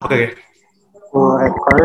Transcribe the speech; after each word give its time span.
Oke. 0.00 0.32
Oke. 1.12 1.84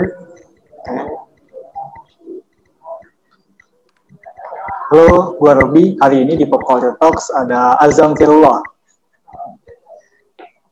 Halo, 4.88 5.35
gue 5.35 5.51
Robi. 5.51 5.85
Hari 5.99 6.23
ini 6.23 6.39
di 6.39 6.47
Pop 6.47 6.63
Culture 6.63 6.96
Talks 6.96 7.28
ada 7.36 7.75
Azam 7.75 8.15
Firullah. 8.15 8.63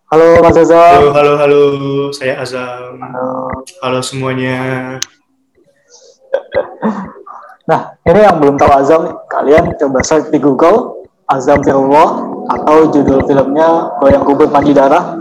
Halo 0.08 0.40
Mas 0.40 0.56
Halo, 0.56 0.64
Azam. 0.64 1.02
halo, 1.12 1.32
halo. 1.36 1.62
Saya 2.16 2.40
Azam. 2.40 2.96
Halo. 3.04 3.52
Halo 3.84 4.00
semuanya. 4.00 4.56
Nah, 7.68 8.00
ini 8.08 8.20
yang 8.24 8.40
belum 8.40 8.56
tahu 8.56 8.72
Azam, 8.72 9.20
kalian 9.28 9.76
coba 9.76 10.00
search 10.00 10.32
di 10.32 10.40
Google 10.40 11.12
Azam 11.28 11.60
Firullah 11.60 12.24
atau 12.56 12.88
judul 12.88 13.20
filmnya 13.28 14.00
Goyang 14.00 14.24
Kubur 14.24 14.48
Mandi 14.48 14.72
Darah. 14.72 15.20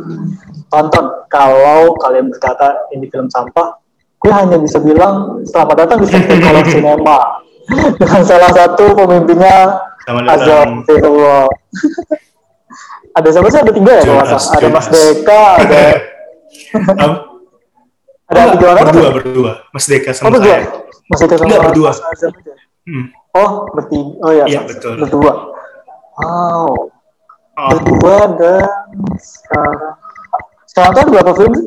Tonton. 0.70 1.11
Kalau 1.32 1.96
kalian 1.96 2.28
berkata 2.28 2.92
ini 2.92 3.08
film 3.08 3.32
sampah, 3.32 3.72
gue 4.20 4.28
hanya 4.28 4.60
bisa 4.60 4.76
bilang 4.78 5.40
selamat 5.48 5.88
datang 5.88 6.04
di 6.04 6.12
Sektor 6.12 6.36
Kolom 6.36 6.66
Sinema 6.68 7.18
dengan 8.00 8.20
salah 8.22 8.52
satu 8.52 8.92
pemimpinnya 8.92 9.80
Azam. 10.28 10.84
Firullah. 10.84 11.48
ada 13.16 13.28
siapa 13.32 13.48
sih? 13.48 13.60
Ada 13.64 13.72
tiga 13.72 13.92
ya 13.96 14.02
kalau 14.04 14.24
Jonas. 14.28 14.44
Ada 14.52 14.68
Mas. 14.68 14.86
Deka, 14.92 15.42
ada 15.56 15.82
ada 18.28 18.40
oh, 18.44 18.52
tiga 18.56 18.66
orang. 18.72 18.84
berdua, 18.88 19.08
kan? 19.08 19.12
berdua. 19.16 19.52
Mas 19.72 19.84
Deka 19.88 20.10
Oh, 20.10 20.14
sama 20.14 20.28
berdua. 20.36 20.52
saya. 20.52 20.60
Mas 21.08 21.18
Deka 21.20 21.34
sama 21.40 21.48
Enggak, 21.48 21.62
berdua. 21.72 21.88
Mas 21.88 22.00
Azam 22.12 22.32
aja. 22.36 22.54
Hmm. 22.84 23.06
Oh, 23.32 23.50
bertiga. 23.72 24.12
Oh 24.20 24.32
ya, 24.36 24.44
Iya, 24.44 24.60
betul. 24.68 25.00
Berdua. 25.00 25.32
Wow. 26.20 26.92
Oh, 27.52 27.68
Berdua 27.72 28.16
dan 28.36 28.64
sekarang 29.16 29.96
sekarang 30.72 30.90
tuh 30.96 31.00
ada 31.04 31.10
berapa 31.12 31.32
film 31.36 31.52
sih? 31.52 31.64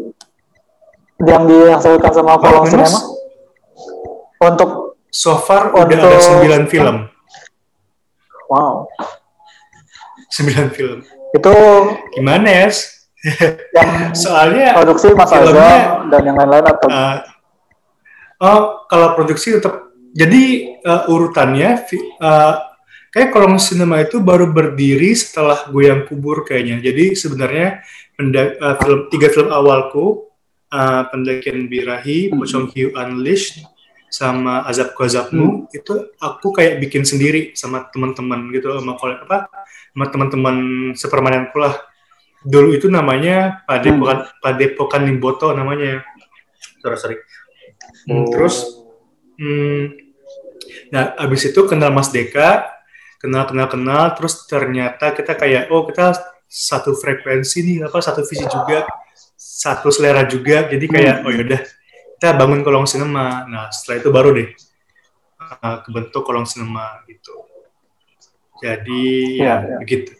Yang 1.29 1.43
dihasilkan 1.45 2.11
sama 2.11 2.41
kolom 2.41 2.65
Mas? 2.65 2.71
sinema? 2.73 2.99
Untuk 4.41 4.71
so 5.13 5.37
far 5.37 5.69
Untuk- 5.77 5.93
udah 5.93 6.09
ada 6.09 6.65
9 6.65 6.65
film. 6.65 7.05
wow, 8.49 8.85
9 10.33 10.69
film. 10.73 11.05
itu 11.33 11.55
Gimana 12.17 12.47
ya? 12.49 12.67
yang 12.69 12.93
Soalnya 14.25 14.77
produksi 14.77 15.13
Mas 15.17 15.33
Azam 15.33 16.09
dan 16.13 16.21
yang 16.21 16.37
lain-lain 16.37 16.65
atau 16.65 16.87
uh, 16.89 17.17
oh, 18.41 18.61
kalau 18.85 19.17
produksi 19.17 19.57
tetap 19.57 19.89
jadi 20.13 20.43
uh, 20.85 21.11
urutannya 21.11 21.83
uh, 22.21 22.74
kayak 23.15 23.31
kolong 23.31 23.55
sinema 23.55 24.03
itu 24.03 24.19
baru 24.19 24.51
berdiri 24.51 25.15
setelah 25.15 25.71
Goyang 25.71 26.03
Kubur 26.03 26.43
kayaknya. 26.43 26.83
Jadi 26.83 27.15
sebenarnya 27.15 27.79
uh, 28.19 28.75
film 28.83 29.07
tiga 29.07 29.31
film 29.31 29.47
awalku 29.55 30.27
uh, 30.67 31.07
Pendakian 31.07 31.71
Birahi, 31.71 32.27
Hmm. 32.27 32.43
Pocong 32.43 32.67
Hiu 32.75 32.91
Unleashed, 32.91 33.63
sama 34.11 34.63
Azab 34.67 34.95
Azabmu 34.95 35.67
itu 35.75 36.11
aku 36.19 36.55
kayak 36.55 36.79
bikin 36.79 37.03
sendiri 37.03 37.51
sama 37.51 37.87
teman-teman 37.91 38.47
gitu 38.55 38.71
sama 38.71 38.95
kolek 38.95 39.27
apa 39.27 39.51
sama 39.91 40.05
teman-teman 40.11 40.55
sepermanenku 40.95 41.55
lah. 41.59 41.75
Dulu 42.45 42.77
itu 42.77 42.87
namanya 42.91 43.63
Padepokan 43.67 44.27
Padepokan 44.39 45.01
Limboto 45.07 45.51
namanya. 45.51 46.03
Sorry, 46.79 46.97
sorry. 46.99 47.17
Hmm, 48.05 48.27
terus 48.29 48.85
hmm, 49.35 49.83
nah 50.93 51.11
abis 51.19 51.49
itu 51.51 51.65
kenal 51.65 51.89
Mas 51.89 52.13
Deka, 52.13 52.74
kenal 53.25 53.49
kenal 53.49 53.67
kenal, 53.67 54.13
terus 54.13 54.45
ternyata 54.45 55.17
kita 55.17 55.33
kayak 55.33 55.73
oh 55.73 55.89
kita 55.89 56.13
satu 56.45 56.93
frekuensi 56.93 57.65
nih 57.65 57.77
apa 57.89 57.97
satu 57.97 58.21
visi 58.21 58.45
juga, 58.45 58.85
satu 59.33 59.89
selera 59.89 60.29
juga, 60.29 60.69
jadi 60.69 60.85
kayak 60.85 61.15
oh 61.25 61.33
yaudah 61.33 61.61
kita 62.15 62.29
bangun 62.37 62.61
kolong 62.61 62.85
sinema. 62.85 63.49
Nah 63.49 63.73
setelah 63.73 63.97
itu 64.05 64.09
baru 64.13 64.29
deh 64.37 64.49
uh, 65.41 65.81
kebentuk 65.81 66.21
kolong 66.21 66.45
sinema 66.45 67.01
gitu. 67.09 67.33
Jadi 68.61 69.41
ya, 69.41 69.65
iya. 69.65 69.77
begitu. 69.81 70.13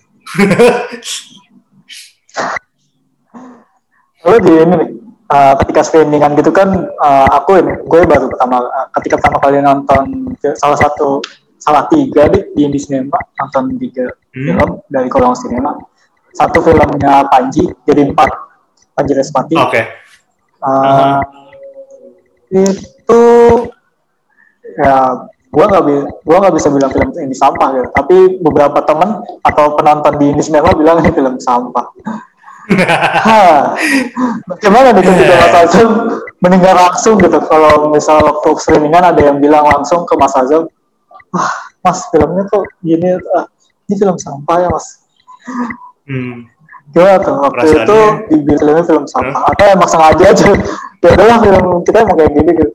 Lo 4.26 4.36
di 4.42 4.52
ini 4.58 4.74
nih, 4.74 4.90
uh, 5.30 5.54
ketika 5.62 5.86
screeningan 5.86 6.34
gitu 6.36 6.50
kan, 6.50 6.90
uh, 6.98 7.28
aku 7.30 7.62
ini, 7.62 7.78
gue 7.86 8.02
baru 8.10 8.26
pertama, 8.28 8.58
uh, 8.66 8.88
ketika 8.98 9.22
pertama 9.22 9.38
kali 9.38 9.62
nonton 9.62 10.36
salah 10.58 10.76
satu, 10.76 11.22
salah 11.66 11.90
tiga 11.90 12.30
di, 12.30 12.54
di 12.54 12.62
Indie 12.62 12.78
Cinema, 12.78 13.18
nonton 13.42 13.74
tiga 13.82 14.06
Hmm. 14.36 14.52
film 14.52 14.70
dari 14.92 15.08
kolong 15.08 15.32
sinema. 15.32 15.80
Satu 16.36 16.60
filmnya 16.60 17.24
Panji, 17.32 17.72
jadi 17.88 18.04
empat, 18.12 18.28
Panji 18.92 19.16
Respati. 19.16 19.56
Oke. 19.56 19.82
Uh, 20.60 21.24
itu 22.52 23.24
ya 24.76 25.24
gua 25.56 25.66
nggak 25.72 25.84
bi 25.88 25.96
gua 26.28 26.38
nggak 26.44 26.56
bisa 26.60 26.68
bilang 26.68 26.92
film 26.92 27.10
ini 27.16 27.36
sampah 27.38 27.68
gitu 27.80 27.88
tapi 27.96 28.18
beberapa 28.44 28.84
teman 28.84 29.24
atau 29.40 29.78
penonton 29.80 30.14
di 30.20 30.36
Indie 30.36 30.44
Cinema 30.44 30.76
bilang 30.76 31.00
ini 31.00 31.16
film 31.16 31.40
sampah 31.40 31.86
bagaimana 34.50 34.90
nih 34.90 35.04
ketika 35.06 35.36
Mas 35.38 35.56
Azam 35.70 35.90
mendengar 36.42 36.76
langsung 36.76 37.22
gitu 37.22 37.40
kalau 37.46 37.94
misal 37.94 38.20
waktu 38.26 38.50
streamingan 38.58 39.06
ada 39.06 39.22
yang 39.22 39.38
bilang 39.38 39.70
langsung 39.70 40.04
ke 40.04 40.18
Mas 40.18 40.34
Azam 40.34 40.66
wah 41.36 41.52
Mas 41.84 42.00
filmnya 42.10 42.48
kok 42.48 42.64
gini 42.80 43.20
ah, 43.36 43.46
ini 43.86 43.94
film 43.94 44.16
sampah 44.16 44.58
ya 44.64 44.70
Mas 44.72 44.88
Hmm. 46.06 46.46
gimana 46.90 47.18
tuh 47.18 47.34
waktu 47.38 47.66
Perasaannya? 47.66 47.86
itu 47.86 48.00
dibilang 48.30 48.58
filmnya 48.62 48.86
film 48.86 49.06
sampah 49.06 49.42
atau 49.52 49.66
emang 49.68 49.90
sengaja 49.90 50.26
aja 50.32 50.46
ya 51.04 51.10
udahlah 51.12 51.38
film 51.42 51.66
kita 51.84 51.98
emang 52.02 52.16
kayak 52.16 52.32
gini 52.34 52.52
gitu 52.56 52.74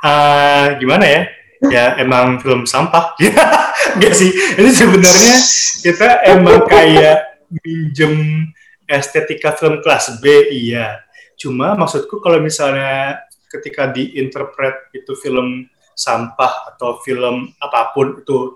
Ah, 0.00 0.72
gimana 0.80 1.04
ya? 1.04 1.22
Ya 1.66 1.84
emang 1.98 2.38
film 2.38 2.68
sampah. 2.68 3.16
Enggak 3.96 4.14
sih. 4.14 4.30
Ini 4.30 4.70
sebenarnya 4.70 5.36
kita 5.82 6.08
emang 6.28 6.62
kayak 6.68 7.42
minjem 7.64 8.46
estetika 8.86 9.56
film 9.56 9.80
kelas 9.80 10.20
B, 10.20 10.52
iya. 10.52 11.00
Cuma 11.34 11.74
maksudku 11.74 12.20
kalau 12.20 12.38
misalnya 12.38 13.18
ketika 13.50 13.88
diinterpret 13.90 14.92
itu 14.92 15.12
film 15.16 15.66
sampah 15.96 16.68
atau 16.70 17.00
film 17.00 17.48
apa 17.56 17.90
pun 17.90 18.20
itu 18.20 18.52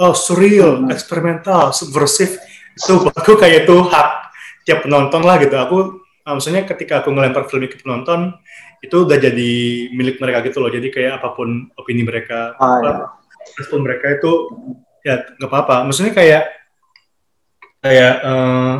oh 0.00 0.14
surreal, 0.16 0.80
Hmm. 0.80 0.88
eksperimental, 0.88 1.74
subversif 1.74 2.38
itu 2.72 2.94
aku 3.10 3.36
kayak 3.36 3.66
itu 3.68 3.76
hak 3.84 4.08
tiap 4.64 4.86
penonton 4.86 5.20
lah 5.20 5.36
gitu. 5.36 5.58
Aku 5.58 5.78
ah, 6.24 6.32
maksudnya 6.32 6.64
ketika 6.64 7.02
aku 7.02 7.10
ngelempar 7.10 7.50
film 7.50 7.66
ke 7.66 7.76
penonton 7.76 8.32
itu 8.80 8.96
udah 9.04 9.18
jadi 9.20 9.50
milik 9.92 10.16
mereka 10.16 10.40
gitu 10.46 10.62
loh. 10.62 10.72
Jadi 10.72 10.88
kayak 10.88 11.20
apa 11.20 11.36
pun 11.36 11.68
opini 11.76 12.00
mereka, 12.00 12.56
Ah, 12.56 12.80
apa, 12.80 12.80
iya. 12.80 12.94
respon 13.60 13.84
mereka 13.84 14.06
itu 14.16 14.30
ya 15.04 15.20
nggak 15.36 15.50
apa-apa. 15.50 15.84
Maksudnya 15.84 16.16
kayak 16.16 16.42
kayak 17.80 18.14
eh, 18.24 18.74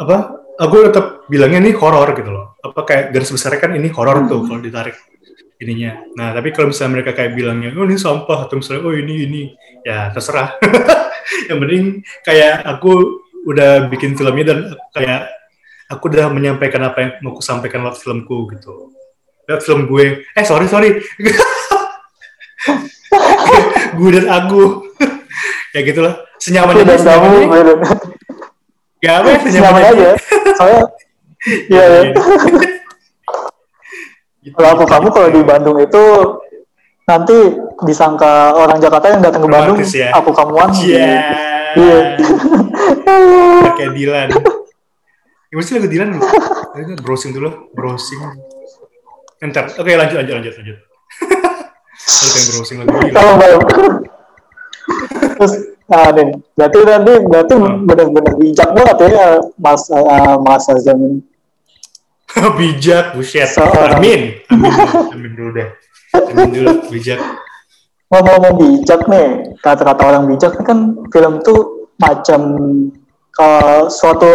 apa? 0.00 0.16
Aku 0.54 0.86
tetap 0.86 1.26
bilangnya 1.26 1.58
ini 1.60 1.74
horor 1.74 2.14
gitu 2.14 2.30
loh. 2.30 2.54
Apa 2.62 2.86
kayak 2.86 3.04
garis 3.10 3.28
besarnya 3.28 3.58
kan 3.58 3.74
ini 3.74 3.90
horor 3.90 4.22
tuh 4.24 4.46
kalau 4.46 4.62
ditarik 4.62 4.94
ininya. 5.60 6.02
Nah 6.18 6.34
tapi 6.34 6.50
kalau 6.50 6.70
misalnya 6.70 7.00
mereka 7.00 7.10
kayak 7.14 7.32
bilangnya 7.36 7.70
oh 7.74 7.86
ini 7.86 7.98
sampah 7.98 8.46
atau 8.46 8.58
misalnya 8.58 8.82
oh 8.86 8.94
ini 8.94 9.14
ini 9.26 9.42
ya 9.86 10.10
terserah. 10.10 10.58
Yang 11.50 11.58
penting 11.60 11.84
kayak 12.24 12.64
aku 12.66 12.92
udah 13.44 13.88
bikin 13.92 14.16
filmnya 14.16 14.44
dan 14.54 14.58
kayak 14.92 15.28
aku 15.88 16.08
udah 16.08 16.32
menyampaikan 16.32 16.80
apa 16.88 16.98
yang 17.00 17.10
mau 17.20 17.36
aku 17.36 17.44
sampaikan 17.44 17.84
lewat 17.84 18.00
filmku 18.00 18.48
gitu. 18.56 18.92
Lewat 19.44 19.60
film 19.60 19.84
gue. 19.84 20.24
Eh 20.32 20.44
sorry 20.44 20.64
sorry. 20.68 20.96
gue 23.96 24.10
dan 24.16 24.26
aku. 24.32 24.88
ya 25.76 25.80
gitulah. 25.84 26.24
Senyaman 26.40 26.84
dan 26.84 27.00
kamu 27.00 27.48
gue 27.48 27.60
dan 27.62 27.78
Gak 29.04 29.20
apa 29.20 29.28
ya, 29.36 29.38
senyaman 29.44 29.82
aja. 29.84 29.92
aja 29.92 30.10
soalnya 30.56 30.82
iya 31.68 31.84
ya. 31.84 32.00
Gitu. 34.44 34.52
kalau 34.54 34.68
aku 34.76 34.84
kamu 34.84 35.08
kalau 35.08 35.28
di 35.32 35.40
Bandung 35.40 35.78
itu 35.80 36.04
nanti 37.04 37.36
disangka 37.82 38.52
orang 38.52 38.76
Jakarta 38.76 39.08
yang 39.08 39.24
datang 39.24 39.40
ke 39.40 39.48
Bandung 39.48 39.76
ya. 39.80 40.12
aku 40.12 40.30
kamuan 40.30 40.68
Iya. 40.76 41.08
iya 41.74 41.98
Kayak 43.74 43.92
Dilan. 43.92 44.28
Gimana 45.48 45.64
sih 45.64 45.74
lagu 45.74 45.88
Dilan? 45.88 46.08
Browsing 47.00 47.32
dulu, 47.32 47.70
browsing. 47.72 48.20
Entar, 49.38 49.70
oke 49.70 49.86
lanjut, 49.88 50.16
lanjut, 50.18 50.34
lanjut, 50.38 50.54
lanjut. 50.54 50.76
Lalu 52.04 52.28
pengen 52.30 52.46
browsing 52.52 52.76
lagu 52.80 52.88
Dilan. 52.94 53.12
kalau 53.12 53.32
baru 53.36 53.58
terus 55.34 55.52
nah 55.84 56.08
nih 56.12 56.28
berarti 56.54 56.78
nanti 56.84 57.12
berarti 57.24 57.52
Hmm. 57.56 57.84
benar-benar 57.84 58.34
bijak 58.36 58.68
banget 58.72 58.96
ya 59.08 59.28
Mas 59.56 59.82
uh, 59.88 60.36
Mas 60.40 60.64
Azam 60.68 61.20
bijak, 62.58 63.04
buset. 63.14 63.48
Seorang- 63.50 63.98
Amin. 63.98 64.42
Amin, 64.50 64.70
dulu. 64.70 65.12
amin 65.14 65.30
dulu 65.34 65.50
deh. 65.54 65.68
Amin 66.14 66.48
dulu, 66.50 66.72
bijak. 66.90 67.20
ngomong-ngomong 68.04 68.54
bijak 68.62 69.00
nih 69.10 69.26
kata-kata 69.58 70.02
orang 70.06 70.30
bijak 70.30 70.54
kan 70.62 70.94
film 71.10 71.42
tuh 71.42 71.90
macam 71.98 72.40
ke 73.34 73.50
suatu 73.90 74.30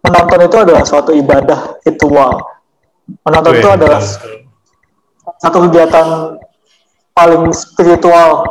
menonton 0.00 0.48
itu 0.48 0.56
adalah 0.56 0.82
suatu 0.88 1.12
ibadah 1.12 1.76
ritual. 1.84 2.40
Menonton 3.20 3.52
itu 3.60 3.68
adalah 3.68 4.00
satu 5.36 5.68
kegiatan 5.68 6.06
paling 7.12 7.52
spiritual. 7.52 8.48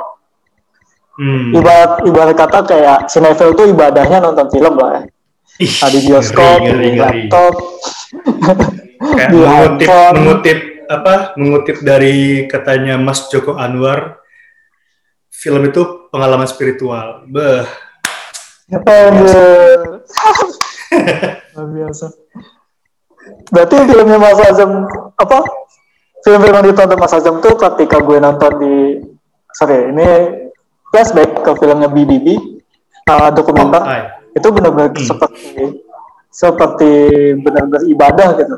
Hmm. 1.18 1.52
Ibarat 1.52 2.06
ibarat 2.06 2.36
kata 2.38 2.60
kayak 2.70 3.00
sinetron 3.10 3.58
itu 3.58 3.74
ibadahnya 3.74 4.22
nonton 4.22 4.46
film 4.54 4.78
lah 4.78 4.90
ya. 4.94 5.02
Di 5.58 6.00
bioskop, 6.06 6.62
ngeri, 6.64 7.00
ngeri, 7.00 7.28
laptop, 7.28 7.54
kayak 9.18 9.30
di 9.34 9.38
mengutip, 9.40 9.90
mengutip 10.16 10.60
apa? 10.88 11.16
Mengutip 11.36 11.78
dari 11.84 12.46
katanya 12.46 12.96
Mas 12.96 13.28
Joko 13.28 13.58
Anwar, 13.58 14.22
film 15.34 15.64
itu 15.68 16.12
pengalaman 16.14 16.48
spiritual. 16.48 17.26
Beh. 17.28 17.64
Apa 18.70 18.94
biasa. 21.76 22.08
Berarti 23.50 23.76
filmnya 23.84 24.18
Mas 24.22 24.40
Azam 24.46 24.86
apa? 25.18 25.40
Film-film 26.20 26.56
yang 26.56 26.66
ditonton 26.68 27.00
Mas 27.00 27.16
Azam 27.16 27.40
tuh 27.40 27.56
ketika 27.56 28.04
gue 28.04 28.20
nonton 28.20 28.52
di 28.60 28.76
sorry 29.56 29.90
ini 29.90 30.10
flashback 30.92 31.42
ke 31.42 31.52
filmnya 31.58 31.88
BBB 31.88 32.28
uh, 33.08 33.32
dokumenter 33.32 33.82
oh, 33.82 34.19
itu 34.40 34.48
benar-benar 34.50 34.92
hmm. 34.96 35.04
seperti 35.04 35.50
seperti 36.30 36.92
benar-benar 37.44 37.84
ibadah 37.84 38.28
gitu 38.40 38.56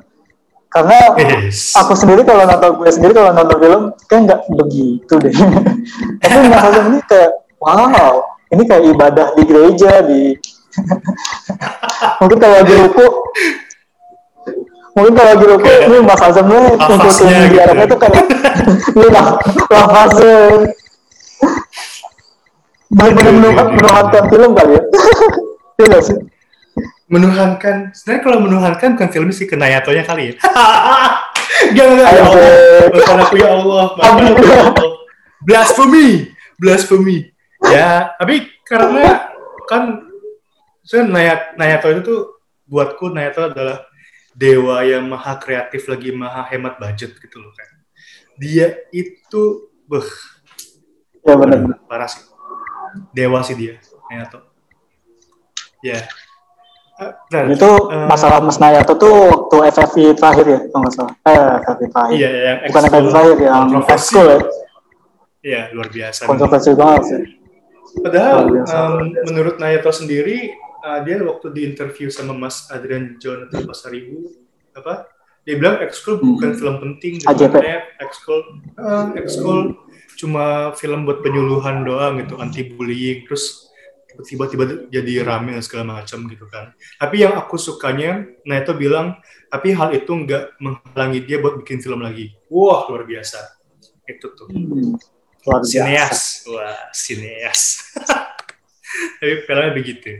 karena 0.71 0.99
yes. 1.19 1.75
aku 1.75 1.91
sendiri 1.99 2.23
kalau 2.23 2.47
nonton 2.47 2.79
gue 2.79 2.87
sendiri 2.87 3.11
kalau 3.11 3.35
nonton 3.35 3.57
film 3.59 3.81
kayak 4.07 4.21
nggak 4.23 4.39
begitu 4.55 5.13
deh 5.19 5.35
tapi 6.23 6.47
Azam 6.47 6.85
ini 6.95 6.99
kayak 7.03 7.31
wow 7.59 8.23
ini 8.55 8.63
kayak 8.63 8.83
ibadah 8.95 9.27
di 9.35 9.43
gereja 9.43 9.91
di 10.07 10.31
mungkin 12.23 12.37
kalau 12.39 12.55
lagi 12.63 12.73
ruku 12.87 13.07
mungkin 14.95 15.11
kalau 15.11 15.29
lagi 15.35 15.45
ruku 15.51 15.71
ini 15.91 15.97
Mas 16.07 16.21
Azam 16.23 16.45
nih 16.47 16.63
ngikutin 16.79 17.27
gitu. 17.27 17.47
dialognya 17.51 17.85
tuh 17.91 17.99
kayak 17.99 18.25
ini 18.95 19.07
lah 19.11 19.27
lafaznya 19.67 20.35
benar-benar 22.91 23.67
menuhankan 23.75 24.23
film 24.31 24.51
kali 24.55 24.71
ya 24.79 24.83
iya 25.79 26.00
sih? 26.03 26.18
Menuhankan 27.12 27.91
sebenarnya 27.91 28.23
kalau 28.23 28.39
menuhankan 28.44 28.95
bukan 28.95 29.09
film 29.12 29.29
sih 29.31 29.47
kenayatonya 29.47 30.03
kali 30.07 30.31
ya. 30.31 30.33
Gak 31.75 31.85
gak 31.94 32.09
ya 32.09 32.23
Allah 32.25 32.45
bukan 32.89 33.18
aku 33.21 33.35
ya 33.38 33.50
Allah. 33.53 33.85
Blasphemy 35.44 36.31
blasphemy. 36.59 37.31
Ya 37.68 38.15
tapi 38.18 38.50
karena 38.68 39.31
kan 39.69 40.12
saya 40.81 41.06
Nayat, 41.07 41.56
Nayato 41.56 41.88
itu 41.94 42.01
tuh 42.03 42.21
buatku 42.67 43.13
Nayato 43.13 43.47
adalah 43.47 43.85
dewa 44.33 44.81
yang 44.83 45.07
maha 45.07 45.38
kreatif 45.38 45.85
lagi 45.88 46.09
maha 46.12 46.44
hemat 46.51 46.81
budget 46.81 47.15
gitu 47.21 47.38
loh 47.39 47.53
kan. 47.53 47.69
Dia 48.35 48.75
itu 48.91 49.71
beh. 49.88 50.09
Ya 51.27 51.33
benar. 51.38 51.79
Parah 51.85 52.09
sih. 52.09 52.24
Dewa 53.13 53.39
sih 53.45 53.56
dia 53.56 53.79
Nayato. 54.09 54.50
Ya. 55.81 55.99
Dan 57.33 57.49
itu 57.49 57.65
uh, 57.65 58.05
masalah 58.05 58.45
Mas 58.45 58.61
Nayato 58.61 58.93
tuh 58.93 59.33
waktu 59.33 59.73
FFI 59.73 60.05
terakhir 60.13 60.45
ya, 60.45 60.59
kalau 60.69 60.81
nggak 60.85 60.93
salah. 60.93 61.13
Eh, 61.25 61.55
FFI 61.65 61.85
terakhir. 61.89 62.17
Iya, 62.17 62.29
yang 62.29 62.57
Bukan 62.69 62.81
FFI 62.85 63.09
terakhir, 63.09 63.37
yang 63.41 63.63
ekskul 63.89 64.25
ya. 64.29 64.39
Iya, 65.41 65.61
luar 65.73 65.89
biasa. 65.89 66.21
Kontroversi 66.29 66.71
banget 66.77 67.01
sih. 67.09 67.21
Padahal 68.05 68.37
um, 68.53 68.93
menurut 69.25 69.57
Nayato 69.57 69.89
sendiri 69.89 70.53
uh, 70.85 70.99
dia 71.05 71.21
waktu 71.21 71.47
di 71.53 71.61
interview 71.65 72.07
sama 72.09 72.37
Mas 72.37 72.69
Adrian 72.69 73.17
Jonathan 73.21 73.65
Pasaribu 73.65 74.31
apa 74.71 75.09
dia 75.41 75.57
bilang 75.57 75.81
ekskul 75.81 76.21
bukan 76.21 76.53
hmm. 76.53 76.59
film 76.61 76.75
penting 76.79 77.13
gitu 77.19 77.43
ekskul 77.99 78.39
uh, 78.77 79.11
ekskul 79.17 79.75
cuma 80.15 80.71
film 80.77 81.03
buat 81.03 81.25
penyuluhan 81.25 81.81
doang 81.81 82.21
gitu 82.21 82.37
anti 82.37 82.71
bullying 82.71 83.25
terus 83.25 83.70
tiba-tiba 84.27 84.87
jadi 84.91 85.23
rame 85.23 85.55
dan 85.55 85.63
segala 85.63 86.01
macam 86.01 86.27
gitu 86.27 86.45
kan 86.51 86.75
tapi 86.99 87.23
yang 87.23 87.37
aku 87.39 87.55
sukanya 87.55 88.27
nah 88.43 88.59
itu 88.59 88.75
bilang 88.75 89.17
tapi 89.47 89.71
hal 89.71 89.95
itu 89.95 90.11
nggak 90.11 90.59
menghalangi 90.59 91.19
dia 91.23 91.37
buat 91.39 91.55
bikin 91.63 91.79
film 91.79 92.03
lagi 92.03 92.35
wah 92.51 92.87
luar 92.91 93.07
biasa 93.07 93.39
itu 94.07 94.27
tuh 94.35 94.47
hmm, 94.51 94.99
luar 95.47 95.61
biasa. 95.63 95.71
sineas 95.71 96.19
wah 96.51 96.79
sineas 96.91 97.61
Tapi 98.91 99.47
filmnya 99.47 99.71
begitu. 99.71 100.19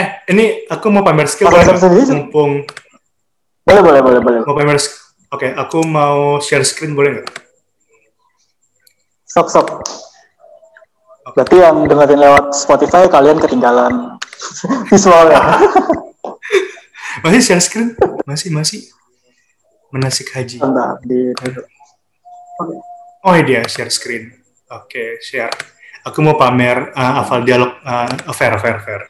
eh, 0.00 0.08
ini 0.32 0.66
aku 0.66 0.86
mau 0.90 1.04
pamer 1.06 1.28
skill 1.30 1.50
boleh 1.52 1.64
Mumpung 2.10 2.64
boleh 3.68 3.82
boleh 3.84 4.00
boleh 4.00 4.20
boleh. 4.24 4.40
Mau 4.48 4.56
pamer 4.56 4.80
Oke, 5.28 5.44
okay, 5.44 5.52
aku 5.52 5.84
mau 5.84 6.40
share 6.40 6.64
screen 6.64 6.96
boleh 6.96 7.20
nggak? 7.20 7.28
Sok 9.28 9.48
sok. 9.52 9.68
Berarti 11.34 11.56
yang 11.60 11.84
dengerin 11.84 12.20
lewat 12.20 12.44
Spotify 12.54 13.04
kalian 13.08 13.38
ketinggalan 13.40 14.16
visualnya. 14.90 15.40
masih 17.24 17.40
share 17.42 17.62
screen? 17.62 17.98
Masih 18.24 18.48
masih. 18.54 18.80
Menasik 19.88 20.28
haji. 20.36 20.60
Bentar, 20.60 21.00
di... 21.00 21.32
Oh 23.24 23.34
iya 23.34 23.64
share 23.64 23.88
screen. 23.88 24.36
Oke, 24.68 24.84
okay, 24.92 25.08
share. 25.24 25.52
Aku 26.04 26.20
mau 26.20 26.36
pamer 26.36 26.92
uh, 26.92 27.12
hafal 27.24 27.44
dialog 27.44 27.72
uh, 27.84 28.32
fair, 28.36 28.54
fair, 28.60 28.78
fair. 28.84 29.02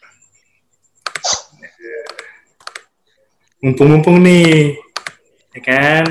Mumpung-mumpung 3.58 4.22
nih, 4.22 4.78
ya 5.50 5.60
kan? 5.66 6.06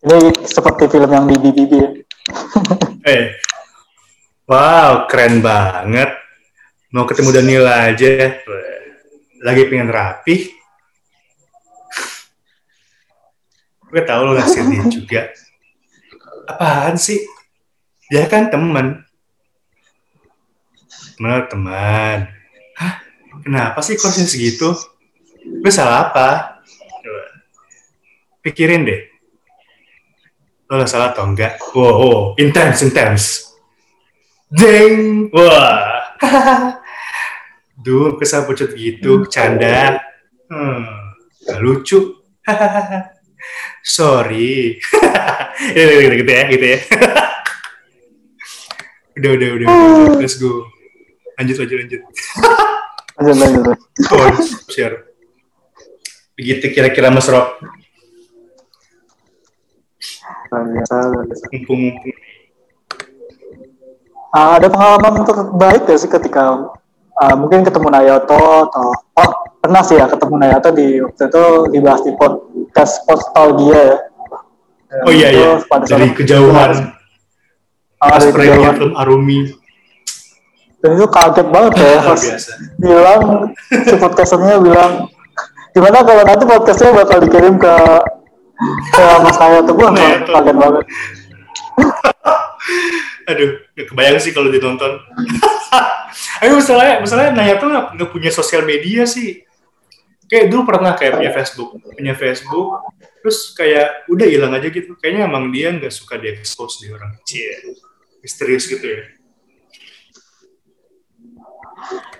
Ini 0.00 0.48
seperti 0.48 0.88
film 0.88 1.12
yang 1.12 1.28
di 1.28 1.36
BBB 1.36 1.72
ya. 1.76 1.88
eh, 3.04 3.36
wow, 4.50 5.06
keren 5.06 5.38
banget. 5.38 6.10
Mau 6.90 7.06
ketemu 7.06 7.30
Danila 7.30 7.86
aja, 7.86 8.42
lagi 9.46 9.62
pengen 9.70 9.94
rapi. 9.94 10.50
Gue 13.86 14.02
tau 14.02 14.26
lo 14.26 14.34
ngasih 14.34 14.66
dia 14.66 14.82
juga. 14.90 15.22
Apaan 16.50 16.98
sih? 16.98 17.22
dia 18.10 18.26
kan 18.26 18.50
teman 18.50 19.06
teman 21.14 21.46
teman 21.46 22.18
hah 22.74 22.94
kenapa 23.46 23.78
sih 23.86 23.94
kursi 23.94 24.26
segitu 24.26 24.74
gue 25.62 25.70
salah 25.70 26.10
apa 26.10 26.58
pikirin 28.42 28.82
deh 28.82 29.06
lo 30.74 30.82
salah 30.90 31.14
atau 31.14 31.22
enggak 31.22 31.62
wow. 31.70 32.34
intense 32.34 32.82
intense 32.82 33.49
jeng 34.54 35.28
wah. 35.32 36.14
Duh 37.80 38.20
kesal 38.20 38.44
pucut 38.44 38.76
gitu 38.76 39.24
canda 39.30 40.02
hmm, 40.50 40.84
gak 41.46 41.60
lucu. 41.62 42.20
Sorry. 43.80 44.76
Gitu 45.60 46.24
ya 46.24 46.42
gitu 46.48 46.66
ya. 46.72 46.78
Udah 49.20 49.30
udah 49.36 49.48
udah, 49.52 49.66
udah. 49.68 50.16
let's 50.16 50.40
go. 50.40 50.64
Lanjut 51.36 51.60
lanjut 51.60 51.76
lanjut. 51.84 52.00
Lanjut 53.20 53.36
lanjut 53.36 53.76
oh 54.16 54.32
share 54.72 55.12
begitu 56.32 56.72
kira-kira 56.72 57.12
mas 57.12 57.28
Rob. 57.28 57.60
Mumpung 61.52 61.92
mumpung 61.92 62.16
uh, 64.34 64.50
ada 64.58 64.66
pengalaman 64.70 65.22
terbaik 65.26 65.82
gak 65.86 65.98
sih 65.98 66.10
ketika 66.10 66.70
uh, 67.20 67.34
mungkin 67.36 67.66
ketemu 67.66 67.88
Nayoto 67.90 68.70
atau 68.70 68.86
oh 68.94 69.30
pernah 69.60 69.82
sih 69.84 69.98
ya 69.98 70.06
ketemu 70.08 70.34
Nayoto 70.40 70.68
di 70.72 70.86
waktu 71.02 71.22
itu 71.28 71.44
dibahas 71.74 72.02
di 72.06 72.12
podcast 72.16 73.04
dia 73.58 73.80
ya. 73.80 73.96
Oh 75.06 75.12
iya 75.14 75.28
iya. 75.30 75.50
dari 75.86 76.10
kejauhan. 76.14 76.90
Pas 78.00 78.24
premiere 78.32 78.74
film 78.74 78.94
Arumi. 78.96 79.54
Dan 80.80 80.96
itu 80.96 81.06
kaget 81.12 81.46
banget 81.52 81.72
ya 81.76 82.00
pas 82.00 82.22
bilang 82.80 83.52
si 83.68 83.94
podcasternya 84.00 84.56
bilang 84.64 85.12
gimana 85.76 86.00
kalau 86.00 86.24
nanti 86.24 86.44
podcastnya 86.48 86.96
bakal 86.96 87.20
dikirim 87.20 87.60
ke 87.60 87.74
ke 88.96 89.04
Mas 89.20 89.36
Naya 89.36 89.60
tuh 89.60 89.76
gue 89.76 89.88
kaget 90.24 90.56
banget 90.56 90.84
aduh 93.30 93.50
kebayang 93.74 94.18
sih 94.18 94.32
kalau 94.34 94.50
ditonton. 94.50 94.98
Ayo 96.42 96.58
misalnya 96.58 96.98
misalnya 96.98 97.30
Naya 97.30 97.54
tuh 97.62 97.70
nggak 97.70 98.10
punya 98.10 98.30
sosial 98.34 98.66
media 98.66 99.06
sih. 99.06 99.46
Kayak 100.30 100.50
dulu 100.50 100.62
pernah 100.66 100.94
kayak 100.94 101.18
punya 101.18 101.32
Facebook 101.34 101.68
punya 101.94 102.14
Facebook. 102.18 102.68
Terus 103.20 103.38
kayak 103.52 104.08
udah 104.10 104.26
hilang 104.26 104.52
aja 104.56 104.68
gitu. 104.68 104.96
Kayaknya 104.98 105.30
emang 105.30 105.52
dia 105.54 105.70
nggak 105.70 105.92
suka 105.92 106.18
diekspos 106.18 106.82
di 106.82 106.90
orang. 106.90 107.14
Cie 107.22 107.78
misterius 108.20 108.68
gitu 108.68 108.84
ya. 108.84 109.02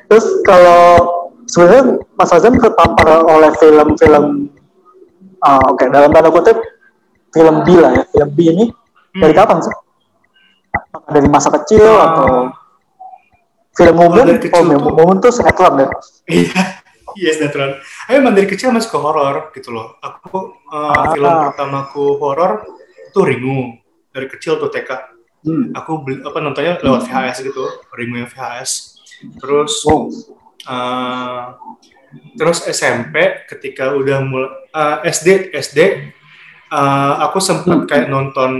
Terus 0.08 0.26
kalau 0.42 0.82
sebenarnya 1.46 2.02
Mas 2.16 2.32
Azam 2.32 2.56
terpapar 2.56 3.26
oleh 3.28 3.52
film-film 3.60 4.48
uh, 5.44 5.60
oke 5.70 5.76
okay, 5.76 5.86
dalam 5.92 6.10
tanda 6.10 6.32
kutip 6.32 6.56
film 7.30 7.62
B 7.62 7.78
lah 7.78 7.92
ya. 8.00 8.04
Film 8.10 8.30
B 8.32 8.38
ini 8.48 8.64
hmm. 8.66 9.20
dari 9.20 9.34
kapan 9.36 9.60
sih 9.60 9.76
dari 11.10 11.28
masa 11.30 11.48
kecil 11.54 11.86
uh, 11.86 12.00
atau 12.02 12.28
film 13.74 13.96
umum? 13.96 14.26
oh, 14.26 14.62
film 14.66 14.84
umum 14.90 15.16
tuh 15.22 15.30
sinetron 15.30 15.86
ya? 15.86 15.88
Iya 16.26 16.62
iya 17.20 17.30
sinetron. 17.34 17.78
Aku 18.08 18.16
emang 18.18 18.34
dari 18.34 18.46
kecil 18.50 18.74
masuk 18.74 18.94
ke 18.94 18.98
horor 18.98 19.54
gitu 19.54 19.70
loh. 19.70 19.98
Aku 20.02 20.58
uh, 20.70 20.90
ah. 20.90 21.14
film 21.14 21.30
pertamaku 21.50 22.18
horor 22.18 22.66
itu 23.10 23.20
Ringu. 23.22 23.78
Dari 24.10 24.26
kecil 24.26 24.58
tuh 24.58 24.74
TK 24.74 24.90
hmm. 25.46 25.64
aku 25.78 26.02
beli 26.02 26.16
apa 26.26 26.38
nontonnya 26.42 26.82
lewat 26.82 27.06
VHS 27.06 27.46
gitu. 27.46 27.62
Ringu 27.94 28.26
yang 28.26 28.30
VHS 28.30 29.00
terus 29.36 29.84
oh. 29.84 30.08
uh, 30.64 31.54
terus 32.34 32.64
SMP 32.66 33.44
ketika 33.46 33.92
udah 33.92 34.18
mulai 34.24 34.50
uh, 34.72 34.96
SD 35.04 35.52
SD 35.52 35.78
uh, 36.72 37.14
aku 37.28 37.38
sempat 37.38 37.84
hmm. 37.84 37.88
kayak 37.88 38.08
nonton 38.08 38.52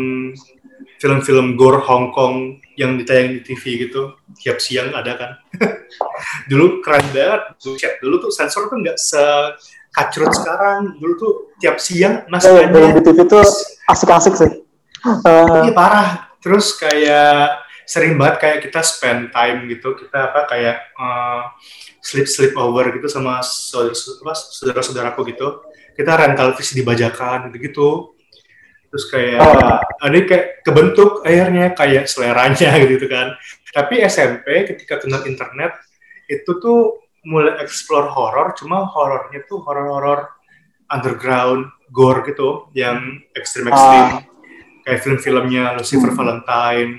film-film 1.01 1.57
gore 1.57 1.81
Hong 1.89 2.13
Kong 2.13 2.61
yang 2.77 3.01
ditayang 3.01 3.33
di 3.33 3.41
TV 3.41 3.89
gitu 3.89 4.21
tiap 4.37 4.61
siang 4.61 4.93
ada 4.93 5.17
kan. 5.17 5.31
Dulu 6.53 6.85
keren 6.85 7.03
banget. 7.17 7.57
Buset 7.57 7.97
dulu 8.05 8.21
tuh 8.21 8.31
sensor 8.31 8.69
tuh 8.69 8.77
nggak 8.85 9.01
se 9.01 9.25
kacrut 9.97 10.29
sekarang. 10.37 11.01
Dulu 11.01 11.13
tuh 11.17 11.33
tiap 11.57 11.81
siang 11.81 12.29
masih 12.29 12.53
ya, 12.53 12.69
ada 12.69 12.93
di 12.93 13.01
TV 13.01 13.19
tuh 13.25 13.41
asik-asik 13.89 14.37
sih. 14.37 14.53
Uh, 15.25 15.65
iya 15.65 15.73
parah. 15.73 16.37
Terus 16.45 16.77
kayak 16.77 17.65
sering 17.89 18.21
banget 18.21 18.37
kayak 18.39 18.59
kita 18.69 18.85
spend 18.85 19.33
time 19.33 19.73
gitu. 19.73 19.97
Kita 19.97 20.31
apa 20.31 20.45
kayak 20.53 20.77
uh, 21.01 21.49
sleep 22.05 22.29
sleep 22.29 22.53
over 22.61 22.93
gitu 22.93 23.09
sama 23.09 23.41
saudara 23.41 24.85
saudaraku 24.85 25.33
gitu. 25.33 25.65
Kita 25.97 26.13
rental 26.13 26.53
visi 26.53 26.77
dibajakan 26.77 27.49
gitu 27.49 27.57
gitu 27.57 27.89
terus 28.91 29.07
kayak 29.07 29.39
oh. 29.39 29.79
ada 30.03 30.19
kayak 30.27 30.47
kebentuk 30.67 31.23
akhirnya 31.23 31.73
kayak 31.79 32.11
seleranya 32.11 32.71
gitu 32.93 33.07
kan 33.07 33.39
tapi 33.71 34.03
SMP 34.03 34.67
ketika 34.67 34.99
kenal 34.99 35.23
internet 35.25 35.79
itu 36.27 36.59
tuh 36.59 37.07
mulai 37.23 37.63
explore 37.63 38.11
horror 38.11 38.53
cuma 38.59 38.83
horornya 38.83 39.47
tuh 39.47 39.63
horror-horror 39.63 40.27
underground 40.91 41.71
gore 41.95 42.27
gitu 42.27 42.67
yang 42.75 43.23
ekstrim 43.39 43.71
ekstrim 43.71 44.07
oh. 44.11 44.21
kayak 44.83 45.01
film-filmnya 45.07 45.79
Lucifer 45.79 46.11
hmm. 46.11 46.19
Valentine 46.19 46.93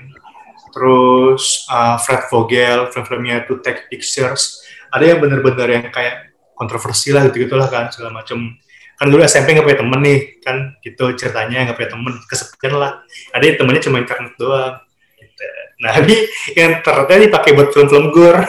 terus 0.72 1.68
uh, 1.68 2.00
Fred 2.00 2.24
Vogel 2.32 2.88
film-filmnya 2.88 3.44
To 3.44 3.60
Take 3.60 3.92
Pictures 3.92 4.64
ada 4.88 5.04
yang 5.04 5.20
bener-bener 5.20 5.68
yang 5.68 5.86
kayak 5.92 6.32
kontroversi 6.56 7.12
lah 7.12 7.28
gitu 7.28 7.44
gitulah 7.44 7.68
kan 7.68 7.92
segala 7.92 8.16
macam 8.24 8.56
kan 9.02 9.10
dulu 9.10 9.26
SMP 9.26 9.58
nggak 9.58 9.66
punya 9.66 9.80
temen 9.82 10.00
nih 10.06 10.20
kan 10.46 10.56
gitu 10.78 11.04
ceritanya 11.18 11.66
nggak 11.66 11.74
punya 11.74 11.90
temen 11.90 12.12
kesepian 12.30 12.78
lah. 12.78 13.02
Ada 13.34 13.44
yang 13.50 13.56
temennya 13.58 13.82
cuma 13.82 13.98
internet 13.98 14.32
doang 14.38 14.78
gitu. 15.18 15.44
nah 15.82 15.92
ini 15.98 16.16
yang 16.54 16.78
ternyata 16.86 17.18
dipakai 17.18 17.50
buat 17.58 17.74
film-film 17.74 18.14
gore 18.14 18.46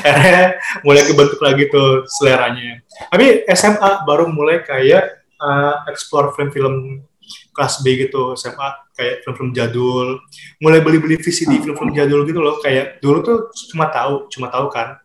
mulai 0.88 1.02
kebentuk 1.04 1.40
lagi 1.44 1.68
tuh 1.68 2.08
seleranya. 2.08 2.80
Tapi 3.12 3.44
SMA 3.52 4.08
baru 4.08 4.32
mulai 4.32 4.64
kayak 4.64 5.28
uh, 5.36 5.84
explore 5.92 6.32
film-film 6.32 7.04
kelas 7.52 7.84
B 7.84 8.08
gitu. 8.08 8.32
SMA 8.40 8.68
kayak 8.96 9.28
film-film 9.28 9.52
jadul. 9.52 10.24
Mulai 10.64 10.80
beli-beli 10.80 11.20
VCD 11.20 11.60
film-film 11.60 11.92
jadul 11.92 12.24
gitu 12.24 12.40
loh. 12.40 12.56
Kayak 12.64 12.96
dulu 13.04 13.20
tuh 13.20 13.38
cuma 13.68 13.92
tahu 13.92 14.24
cuma 14.32 14.48
tahu 14.48 14.72
kan 14.72 14.96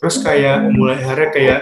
terus 0.00 0.16
kayak 0.24 0.72
mulai 0.72 0.96
akhirnya 0.96 1.28
kayak 1.28 1.60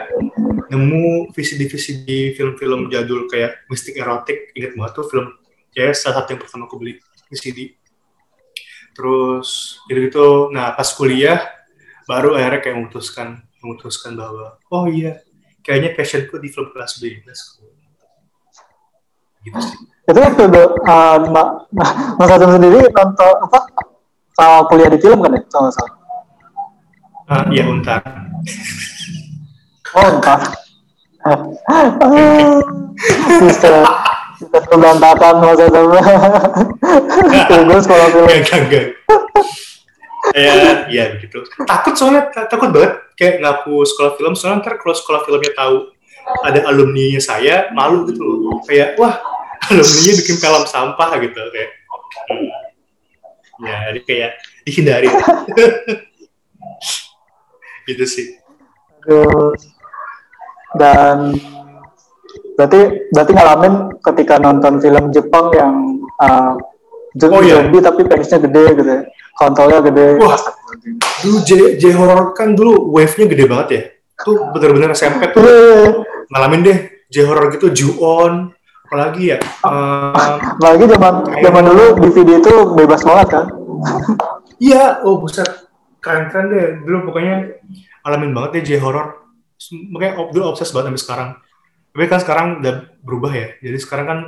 nemu 0.71 1.35
visi-visi 1.35 2.07
di 2.07 2.31
film-film 2.39 2.87
jadul 2.87 3.27
kayak 3.27 3.67
mistik 3.67 3.99
erotik 3.99 4.55
inget 4.55 4.79
banget 4.79 4.93
tuh 4.95 5.07
film 5.11 5.27
ya 5.75 5.91
salah 5.91 6.23
satu 6.23 6.39
yang 6.39 6.41
pertama 6.47 6.71
aku 6.71 6.79
beli 6.79 7.03
VCD 7.29 7.75
terus 8.95 9.83
gitu 9.91 9.99
gitu. 10.07 10.27
Nah 10.55 10.75
pas 10.79 10.87
kuliah 10.95 11.51
baru 12.07 12.39
akhirnya 12.39 12.63
kayak 12.63 12.77
memutuskan 12.79 13.43
memutuskan 13.59 14.15
bahwa 14.15 14.59
oh 14.71 14.87
iya 14.87 15.19
kayaknya 15.67 15.99
passionku 15.99 16.39
di 16.39 16.49
film 16.55 16.71
kelas 16.71 17.03
B 17.03 17.19
gitu 17.19 17.31
sih. 17.35 17.67
Itu 20.09 20.19
waktu 20.19 20.45
uh, 20.87 21.17
Mas 22.17 22.31
Adam 22.31 22.55
sendiri 22.55 22.87
nonton 22.87 23.35
apa? 23.51 23.61
Sama 24.35 24.67
kuliah 24.71 24.91
di 24.91 24.99
film 25.03 25.19
kan 25.23 25.35
ya 25.35 25.43
sama 25.51 25.71
sama 25.75 25.99
uh, 27.29 27.45
iya 27.53 27.65
untar 27.69 28.01
oh 29.95 30.09
entah 30.19 30.41
bisa 33.43 33.73
bisa 34.39 34.59
berantakan 34.71 35.35
masa 35.43 35.67
sama 35.69 36.01
tunggu 37.51 37.77
sekolah 37.83 38.07
film 38.15 38.29
enggak 38.31 38.61
enggak 38.65 38.87
ya 40.37 40.87
ya 40.89 41.05
begitu 41.17 41.41
takut 41.65 41.95
soalnya 41.97 42.29
takut 42.33 42.69
banget. 42.73 43.01
Kayak 43.19 43.43
ngaku 43.43 43.83
sekolah 43.83 44.13
film 44.15 44.35
soalnya 44.39 44.63
ntar 44.63 44.79
kalau 44.79 44.95
sekolah 44.95 45.21
filmnya 45.27 45.51
tahu 45.57 45.91
ada 46.45 46.61
alumni 46.71 47.19
saya 47.19 47.73
malu 47.75 48.07
gitu 48.07 48.23
loh. 48.23 48.63
Kayak 48.63 48.95
wah 48.95 49.19
alumni 49.67 50.11
bikin 50.23 50.37
film 50.39 50.65
sampah 50.69 51.11
gitu 51.19 51.43
kayak. 51.51 51.71
Hmm. 52.29 52.49
ya 53.59 53.91
jadi 53.91 54.01
kayak 54.07 54.33
dihindari 54.63 55.09
gitu 57.89 58.05
sih. 58.05 58.27
Dan 60.77 61.33
berarti 62.61 62.81
berarti 63.15 63.33
ngalamin 63.33 63.75
ketika 64.05 64.35
nonton 64.37 64.83
film 64.85 65.05
Jepang 65.09 65.49
yang 65.57 65.75
uh, 66.21 66.53
oh, 66.53 67.41
iya. 67.41 67.65
zombie 67.65 67.81
tapi 67.81 68.01
penisnya 68.05 68.39
gede 68.45 68.65
gitu 68.77 68.91
ya. 68.91 69.03
Kontrolnya 69.39 69.81
gede. 69.89 70.21
Wah 70.21 70.37
dulu 71.25 71.39
J, 71.43 71.51
J 71.81 71.97
horror 71.97 72.37
kan 72.37 72.53
dulu 72.53 72.93
wave-nya 72.93 73.27
gede 73.27 73.45
banget 73.49 73.69
ya. 73.73 73.83
Tuh 74.19 74.51
bener-bener 74.53 74.93
SMP 74.93 75.31
tuh 75.31 75.47
yeah. 75.47 76.05
ngalamin 76.35 76.61
deh 76.67 76.79
J 77.09 77.25
horror 77.25 77.49
gitu 77.55 77.73
Ju-on 77.73 78.53
apalagi 78.89 79.37
ya 79.37 79.39
um, 79.69 80.17
apalagi 80.57 80.89
zaman 80.89 81.15
zaman 81.45 81.63
dulu 81.69 81.85
DVD 82.01 82.41
itu 82.41 82.55
bebas 82.73 83.05
banget 83.05 83.29
kan? 83.37 83.47
Iya 84.59 85.05
oh 85.05 85.21
buset 85.21 85.68
keren-keren 86.09 86.47
deh. 86.49 86.67
Dulu 86.81 87.13
pokoknya 87.13 87.61
alamin 88.09 88.33
banget 88.33 88.51
deh 88.57 88.65
J 88.65 88.71
horror 88.81 89.29
makanya 89.93 90.33
dulu 90.33 90.57
obses 90.57 90.73
banget 90.73 90.89
sampai 90.89 91.03
sekarang. 91.05 91.31
Tapi 91.93 92.05
kan 92.09 92.21
sekarang 92.25 92.47
udah 92.65 92.75
berubah 93.05 93.33
ya. 93.37 93.49
Jadi 93.61 93.77
sekarang 93.77 94.07
kan 94.09 94.19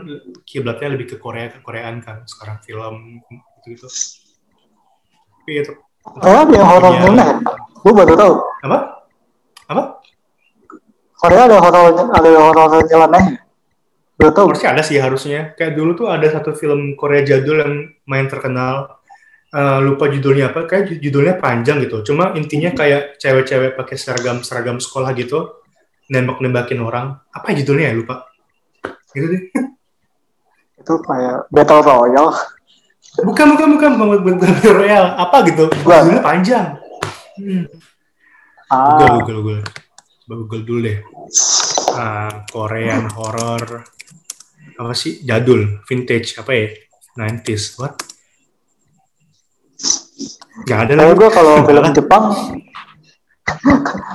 kiblatnya 0.44 0.92
lebih 0.92 1.14
ke 1.14 1.16
Korea 1.16 1.48
ke 1.48 1.64
Koreaan 1.64 2.04
kan. 2.04 2.28
Sekarang 2.28 2.60
film 2.60 3.24
gitu 3.64 3.72
gitu 3.72 3.88
tapi 5.50 5.66
itu. 5.66 5.74
Oh 6.22 6.46
yang 6.46 6.68
horror 6.68 6.94
mana 6.94 7.24
ya 7.26 7.34
gue 7.80 7.92
baru 7.96 8.12
tahu. 8.14 8.34
Apa? 8.70 8.78
Apa? 9.66 9.82
Korea 11.18 11.42
ada 11.50 11.56
horror 11.58 11.90
ada 11.96 12.28
horror 12.38 12.86
nyeleneh. 12.86 13.24
Baru 14.14 14.30
tahu. 14.30 14.46
Harusnya 14.54 14.70
ada 14.78 14.82
sih 14.86 15.02
harusnya. 15.02 15.40
Kayak 15.58 15.74
dulu 15.74 15.98
tuh 15.98 16.06
ada 16.06 16.28
satu 16.30 16.54
film 16.54 16.94
Korea 16.94 17.26
jadul 17.26 17.58
yang 17.58 17.74
main 18.06 18.30
terkenal 18.30 18.99
uh, 19.54 19.78
lupa 19.82 20.06
judulnya 20.06 20.54
apa 20.54 20.66
kayak 20.66 21.02
judulnya 21.02 21.38
panjang 21.38 21.82
gitu. 21.82 22.02
Cuma 22.06 22.34
intinya 22.38 22.70
kayak 22.74 23.18
cewek-cewek 23.18 23.74
pakai 23.74 23.96
seragam 23.98 24.42
seragam 24.46 24.78
sekolah 24.78 25.10
gitu 25.18 25.60
nembak-nembakin 26.10 26.78
orang. 26.82 27.18
Apa 27.30 27.54
judulnya 27.54 27.90
ya? 27.90 27.94
Lupa. 27.94 28.26
Gitu 29.14 29.26
deh. 29.26 29.42
Itu 30.80 30.94
kayak 31.04 31.50
battle 31.52 31.82
royale. 31.84 32.34
Bukan 33.20 33.46
bukan 33.54 33.68
bukan. 33.78 33.90
Bukan 33.98 34.34
battle 34.38 34.74
royale. 34.74 35.10
Apa 35.18 35.36
gitu? 35.46 35.70
Judulnya 35.70 36.22
panjang. 36.22 36.66
Hmm. 37.38 37.64
ah. 38.70 38.98
Google 38.98 39.22
Google 39.22 39.40
Google. 39.42 39.62
Google 40.30 40.62
dulu 40.62 40.80
deh. 40.86 40.98
Uh, 41.90 42.32
Korean 42.50 43.10
horror. 43.18 43.86
Apa 44.78 44.92
sih? 44.94 45.22
Jadul. 45.26 45.82
Vintage. 45.86 46.38
Apa 46.38 46.50
ya? 46.54 46.66
90s 47.18 47.74
what 47.76 48.09
Gak 50.68 50.78
ada 50.86 50.92
lagi. 50.92 51.16
gue 51.16 51.28
kalau 51.32 51.54
film 51.64 51.84
Jepang 51.96 52.24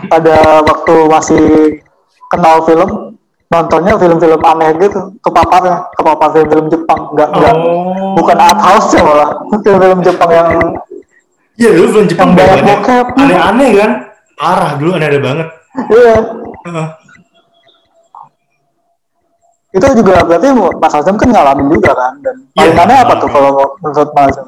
pada 0.07 0.35
waktu 0.63 0.95
masih 1.09 1.43
kenal 2.29 2.63
film 2.63 3.17
nontonnya 3.45 3.93
film-film 3.95 4.41
aneh 4.41 4.73
gitu 4.81 5.15
kepaparnya 5.21 5.89
kepapar 5.97 6.27
film-film 6.33 6.65
Jepang. 6.69 7.13
Nggak 7.13 7.29
oh. 7.29 7.37
nggak 7.39 7.55
bukan 8.17 8.37
art 8.37 8.61
house 8.61 8.93
ya 8.93 9.01
malah. 9.01 9.29
Film-film 9.61 9.99
Jepang 10.05 10.31
yang 10.31 10.49
Iya 11.55 11.69
dulu 11.71 11.87
film 11.95 12.07
Jepang 12.11 12.29
banyak 12.35 12.59
bokep. 12.67 13.05
Aneh-aneh 13.15 13.69
kan? 13.79 13.91
Parah 14.35 14.71
dulu 14.75 14.91
aneh-aneh 14.99 15.21
banget. 15.23 15.47
Iya. 15.91 16.15
Uh. 16.65 16.89
itu 19.75 19.83
juga 19.99 20.23
berarti 20.23 20.55
Mas 20.55 20.95
Azam 20.95 21.19
kan 21.19 21.35
ngalamin 21.35 21.67
juga 21.67 21.91
kan? 21.91 22.15
Dan 22.23 22.47
paling 22.55 22.75
yeah, 22.79 22.83
aneh 22.87 22.95
apa 22.95 23.13
tuh 23.19 23.27
kalau 23.27 23.51
menurut 23.83 24.09
Mas 24.15 24.31
Azam 24.31 24.47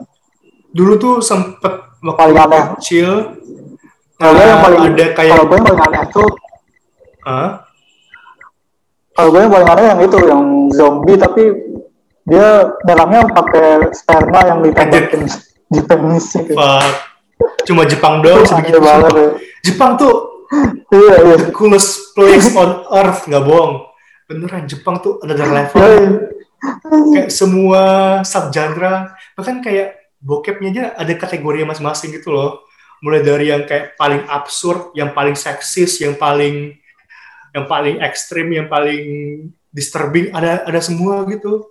dulu 0.69 0.93
tuh 0.95 1.15
sempet 1.19 1.73
waktu 1.99 2.33
kecil 2.75 3.09
Kalau 4.17 4.33
gue 4.33 4.43
yang 4.43 4.57
Uh, 4.57 4.63
paling 4.63 4.81
ada 4.83 5.05
kayak- 5.13 5.31
kalau 5.31 5.45
gue 5.45 5.55
yang 5.55 5.67
paling 5.67 5.83
aneh 5.83 6.03
tuh 6.09 6.29
Hah? 7.21 7.49
kalau 9.11 9.29
gue 9.29 9.39
yang 9.39 9.51
paling 9.51 9.69
aneh 9.69 9.85
yang 9.85 9.99
itu 10.01 10.17
yang 10.23 10.43
zombie 10.69 11.17
tapi 11.17 11.43
dia 12.23 12.47
dalamnya 12.83 13.23
pakai 13.29 13.67
sperma 13.91 14.39
yang 14.45 14.59
ditembakin 14.59 15.21
di 15.67 15.79
penis 15.81 16.25
gitu. 16.29 16.53
Fuck. 16.53 16.91
Cuma 17.63 17.83
Jepang 17.83 18.19
doang 18.19 18.41
Itu 18.41 18.51
sebegitu. 18.51 18.77
aneh 18.77 18.83
banget 18.83 19.11
ya. 19.13 19.27
Jepang 19.63 19.91
tuh 19.95 20.15
Iya 20.87 21.15
iya. 21.21 21.35
the 21.37 21.51
coolest 21.51 22.15
place 22.15 22.47
on 22.53 22.87
earth, 22.89 23.27
nggak 23.27 23.43
bohong. 23.43 23.83
Beneran 24.25 24.63
Jepang 24.63 24.97
tuh 24.97 25.19
another 25.19 25.43
level. 25.45 25.75
Iya, 25.77 25.93
iya. 25.93 26.09
kayak 27.13 27.29
semua 27.29 27.83
subgenre 28.23 29.07
bahkan 29.33 29.59
kayak 29.59 29.96
bokepnya 30.21 30.69
aja 30.73 30.85
ada 30.97 31.13
kategori 31.13 31.65
masing-masing 31.65 32.13
gitu 32.17 32.33
loh. 32.33 32.65
Mulai 33.03 33.21
dari 33.21 33.53
yang 33.53 33.63
kayak 33.69 33.93
paling 33.93 34.25
absurd 34.25 34.91
yang 34.97 35.13
paling 35.13 35.37
seksis 35.37 36.01
yang 36.01 36.17
paling 36.17 36.73
yang 37.53 37.65
paling 37.69 38.01
ekstrim 38.01 38.49
yang 38.49 38.65
paling 38.65 39.05
disturbing 39.69 40.33
ada 40.33 40.65
ada 40.65 40.81
semua 40.81 41.21
gitu. 41.29 41.69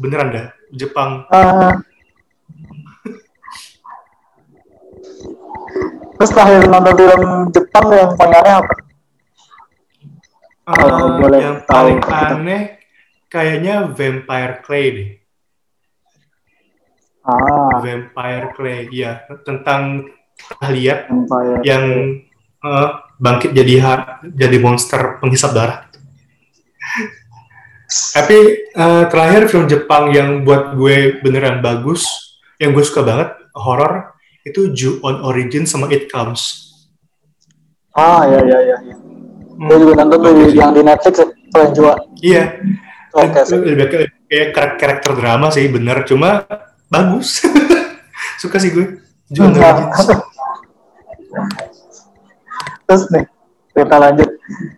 Beneran 0.00 0.28
dah 0.32 0.46
Jepang. 0.72 1.28
Eh, 1.28 1.74
Terus 6.18 6.34
terakhir 6.34 6.66
nonton 6.66 6.94
film 6.98 7.22
Jepang 7.54 7.86
yang 7.94 8.10
paling 8.18 8.36
aneh 8.42 8.54
apa? 8.58 8.74
Eh, 10.68 11.06
boleh 11.22 11.38
yang 11.40 11.58
tahu. 11.62 11.70
paling 11.70 11.98
aneh 12.04 12.62
kayaknya 13.30 13.86
Vampire 13.88 14.54
Clay 14.64 14.86
deh 14.90 15.10
Ah, 17.28 17.76
Vampire 17.84 18.56
Clay 18.56 18.88
ya 18.88 19.20
tentang 19.44 20.08
lihat 20.72 21.12
Vampire. 21.12 21.60
yang 21.60 21.84
eh, 22.64 22.88
bangkit 23.20 23.52
jadi 23.52 23.74
jadi 24.24 24.56
monster 24.56 25.20
penghisap 25.20 25.52
darah. 25.52 25.84
Tapi 27.88 28.38
eh, 28.64 29.04
terakhir 29.12 29.48
film 29.52 29.68
Jepang 29.68 30.08
yang 30.12 30.40
buat 30.40 30.72
gue 30.72 31.20
beneran 31.20 31.60
bagus, 31.60 32.04
yang 32.56 32.72
gue 32.72 32.84
suka 32.84 33.04
banget 33.04 33.28
horor 33.52 34.16
itu 34.44 34.72
Ju-on 34.72 35.20
Origin 35.20 35.68
sama 35.68 35.92
It 35.92 36.08
Comes. 36.08 36.64
Ah, 37.92 38.24
ya 38.24 38.40
ya 38.40 38.58
ya. 38.62 38.76
ya. 38.88 38.96
Hmm, 38.96 39.66
Gue 39.68 39.76
juga 39.84 39.92
nonton 40.00 40.18
tuh 40.22 40.32
yang 40.54 40.70
di 40.70 40.80
Netflix 40.80 41.14
ya, 41.18 41.26
kalian 41.52 41.70
juga. 41.74 41.92
Iya, 42.22 42.42
sih. 43.42 43.56
lebih 43.58 43.86
kayak, 43.90 44.08
kayak 44.30 44.48
karak- 44.54 44.78
karakter 44.78 45.12
drama 45.18 45.46
sih 45.50 45.66
bener, 45.66 46.06
cuma 46.06 46.46
bagus. 46.88 47.44
suka 48.42 48.56
sih 48.58 48.70
gue. 48.70 48.98
Ju-on 49.28 49.52
Nah. 49.52 49.92
Terus 52.88 53.02
nih, 53.12 53.24
kita 53.72 53.96
lanjut. 54.00 54.30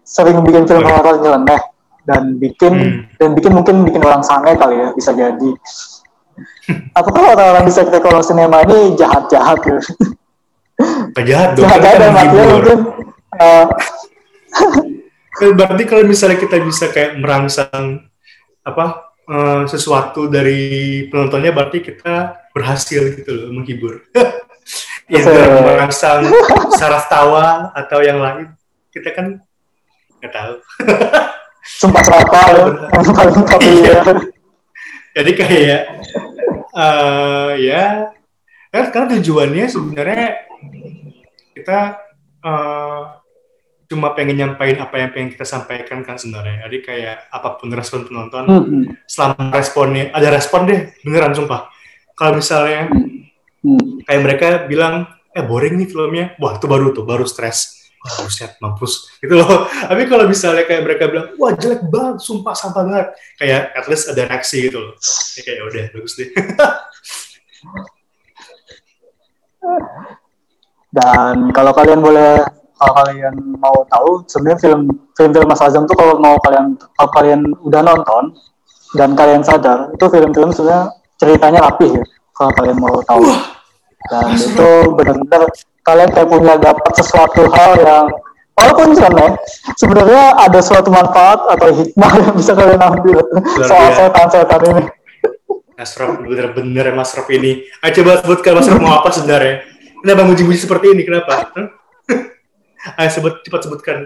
Sering 0.03 0.43
bikin 0.43 0.67
film 0.67 0.83
horor 0.83 1.23
nyeleneh 1.23 1.63
dan 2.03 2.35
bikin 2.37 2.73
Hmm. 2.75 3.01
dan 3.17 3.29
bikin 3.35 3.53
mungkin 3.55 3.77
bikin 3.87 4.03
orang 4.03 4.25
sange 4.25 4.59
kali 4.59 4.75
ya 4.75 4.91
bisa 4.93 5.15
jadi. 5.15 5.51
Apakah 6.99 7.35
orang-orang 7.35 7.65
di 7.67 7.73
sektor 7.73 8.01
kolom 8.03 8.25
sinema 8.25 8.63
ini 8.67 8.99
jahat-jahat? 8.99 9.59
Gak 11.13 11.27
jahat 11.29 11.51
dong, 11.55 11.69
Jahat 11.69 11.79
kan 11.79 11.91
ada 11.93 11.99
kita 12.01 12.09
matinya 12.11 12.45
mungkin 12.49 12.79
Eh, 13.41 13.67
Berarti 15.55 15.85
kalau 15.89 16.05
misalnya 16.05 16.37
kita 16.37 16.61
bisa 16.61 16.91
kayak 16.93 17.17
merangsang 17.17 18.05
apa 18.61 19.10
eh, 19.29 19.63
sesuatu 19.69 20.31
dari 20.31 21.05
penontonnya, 21.11 21.53
berarti 21.53 21.83
kita 21.85 22.49
berhasil 22.55 23.21
gitu 23.21 23.31
loh 23.31 23.49
menghibur. 23.53 24.01
Betul. 25.11 25.67
merangsang 25.67 26.23
saraf 26.79 27.11
tawa 27.11 27.75
atau 27.75 27.99
yang 27.99 28.23
lain, 28.23 28.55
kita 28.95 29.11
kan 29.11 29.43
nggak 30.23 30.31
tahu. 30.31 30.55
sumpah 31.67 32.03
serapa 32.07 32.41
paling 33.11 33.45
Iya. 33.59 33.99
Jadi 35.19 35.31
kayak 35.35 35.83
eh 36.71 37.51
ya, 37.67 38.15
kan 38.71 38.85
karena 38.95 39.19
tujuannya 39.19 39.67
sebenarnya 39.67 40.27
kita 41.59 41.99
eh, 42.47 43.03
cuma 43.91 44.15
pengen 44.15 44.39
nyampain 44.39 44.79
apa 44.79 45.03
yang 45.03 45.11
pengen 45.11 45.35
kita 45.35 45.43
sampaikan 45.43 46.07
kan 46.07 46.15
sebenarnya. 46.15 46.71
Jadi 46.71 46.79
kayak 46.87 47.27
apa 47.35 47.59
pun 47.59 47.75
respon 47.75 48.07
penonton, 48.07 48.47
Hmm, 48.47 48.87
selama 49.03 49.51
responnya 49.51 50.15
ada 50.15 50.31
respon 50.31 50.71
deh 50.71 50.95
beneran 51.03 51.35
sumpah. 51.35 51.67
Kalau 52.15 52.39
misalnya 52.39 52.87
hmm. 53.67 54.07
kayak 54.07 54.23
mereka 54.23 54.49
bilang 54.71 55.11
eh 55.35 55.43
boring 55.43 55.75
nih 55.83 55.91
filmnya. 55.91 56.39
Wah 56.39 56.55
itu 56.55 56.71
baru 56.71 56.95
tuh 56.95 57.03
baru 57.03 57.27
stres. 57.27 57.91
Wah 57.99 58.23
buset 58.23 58.55
mampus. 58.63 59.11
Gitu 59.27 59.35
loh. 59.35 59.67
Tapi 59.67 60.07
kalau 60.07 60.31
misalnya 60.31 60.63
kayak 60.71 60.87
mereka 60.87 61.11
bilang 61.11 61.35
wah 61.35 61.51
jelek 61.59 61.83
banget 61.91 62.23
sumpah 62.23 62.55
sampah 62.55 62.87
banget. 62.87 63.11
Kayak 63.43 63.75
at 63.75 63.91
least 63.91 64.07
ada 64.07 64.23
reaksi 64.31 64.71
gitu 64.71 64.79
loh. 64.79 64.95
Ya 65.35 65.43
kayak 65.43 65.61
udah 65.67 65.85
bagus 65.99 66.15
deh. 66.15 66.31
Dan 70.91 71.55
kalau 71.55 71.71
kalian 71.71 72.03
boleh, 72.03 72.43
kalau 72.81 72.93
kalian 73.05 73.35
mau 73.61 73.77
tahu, 73.93 74.25
sebenarnya 74.25 74.59
film 74.65 74.81
film 75.13 75.31
film 75.37 75.47
Mas 75.53 75.61
Azam 75.61 75.85
tuh 75.85 75.93
kalau 75.93 76.17
mau 76.17 76.41
kalian 76.41 76.81
kalau 76.97 77.11
kalian 77.13 77.41
udah 77.61 77.85
nonton 77.85 78.33
dan 78.97 79.13
kalian 79.13 79.45
sadar 79.45 79.93
itu 79.93 80.09
film-film 80.09 80.49
sebenarnya 80.49 80.89
ceritanya 81.21 81.61
rapih 81.69 81.93
ya. 81.93 82.05
Kalau 82.33 82.51
kalian 82.57 82.81
mau 82.81 82.97
tahu. 83.05 83.29
Dan 84.09 84.33
itu 84.33 84.71
benar-benar 84.97 85.45
kalian 85.85 86.09
kayak 86.09 86.29
punya 86.33 86.57
dapat 86.57 86.93
sesuatu 86.97 87.53
hal 87.53 87.71
yang 87.85 88.09
walaupun 88.57 88.97
aneh, 88.97 89.37
sebenarnya 89.77 90.41
ada 90.41 90.61
suatu 90.65 90.89
manfaat 90.89 91.37
atau 91.53 91.69
hikmah 91.77 92.13
yang 92.17 92.33
bisa 92.33 92.57
kalian 92.57 92.81
ambil 92.81 93.21
soal 93.69 93.93
setan-setan 93.93 94.61
ini. 94.73 94.85
Mas 95.77 95.93
Rob 96.01 96.25
bener-bener 96.25 96.97
Mas 96.97 97.13
Rob 97.13 97.29
ini 97.29 97.65
ayo 97.85 97.93
coba 98.01 98.21
sebutkan 98.25 98.53
Mas 98.57 98.69
Rob 98.69 98.81
mau 98.85 99.01
apa 99.01 99.09
sebenarnya 99.13 99.65
kenapa 100.01 100.29
muji-muji 100.29 100.61
seperti 100.65 100.97
ini 100.97 101.05
kenapa? 101.05 101.49
Ayo 102.97 103.09
sebut 103.13 103.35
cepat 103.45 103.61
sebutkan. 103.65 103.97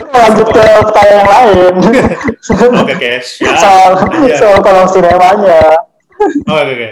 Lanjut 0.00 0.48
ke 0.48 0.56
pertanyaan 0.88 1.12
yang 1.12 1.28
lain. 1.28 1.72
oke 2.80 2.92
oke. 2.96 3.10
Soal 3.36 3.90
Iya. 4.24 4.36
soal 4.40 4.56
kolom 4.64 4.86
sinemanya. 4.88 5.60
Oke 6.48 6.62
oke. 6.72 6.88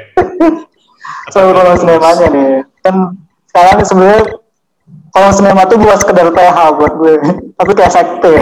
Soal 1.33 1.48
kolom 1.57 1.76
sinemanya 1.81 2.26
nih. 2.29 2.50
Kan 2.85 2.94
sekarang 3.48 3.79
sebenarnya 3.83 4.22
kolom 5.11 5.33
sinema 5.33 5.62
tuh 5.64 5.79
bukan 5.81 5.98
sekedar 5.98 6.29
PH 6.29 6.57
buat 6.76 6.92
gue. 7.00 7.14
Tapi 7.57 7.70
kayak 7.72 7.92
sekte. 7.92 8.33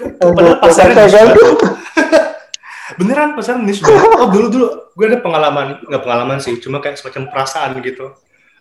Padahal 0.00 0.56
pasarnya 0.64 1.04
kan? 1.12 1.28
beneran 2.98 3.32
pasar 3.32 3.56
niche 3.60 3.80
banget. 3.84 4.16
oh 4.16 4.28
dulu 4.32 4.46
dulu. 4.48 4.66
Gue 4.96 5.06
ada 5.12 5.20
pengalaman. 5.20 5.84
Nggak 5.84 6.02
pengalaman 6.02 6.38
sih. 6.40 6.56
Cuma 6.56 6.80
kayak 6.80 6.96
semacam 6.96 7.28
perasaan 7.28 7.76
gitu 7.84 8.16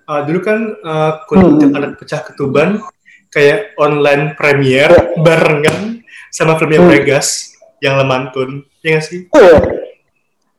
Uh, 0.10 0.26
dulu 0.26 0.40
kan 0.42 0.58
uh, 0.82 1.22
Hmm. 1.30 1.70
anak 1.70 2.02
pecah 2.02 2.26
ketuban 2.26 2.82
kayak 3.30 3.78
online 3.78 4.34
premiere 4.34 5.14
barengan 5.22 6.02
sama 6.34 6.58
filmnya 6.58 6.82
Hmm. 6.82 6.90
Bregas 6.90 7.54
yang 7.78 7.94
Lemantun 7.96 8.66
ya 8.82 8.98
nggak 8.98 9.06
sih 9.06 9.30
oh 9.30 9.40
ya 9.40 9.58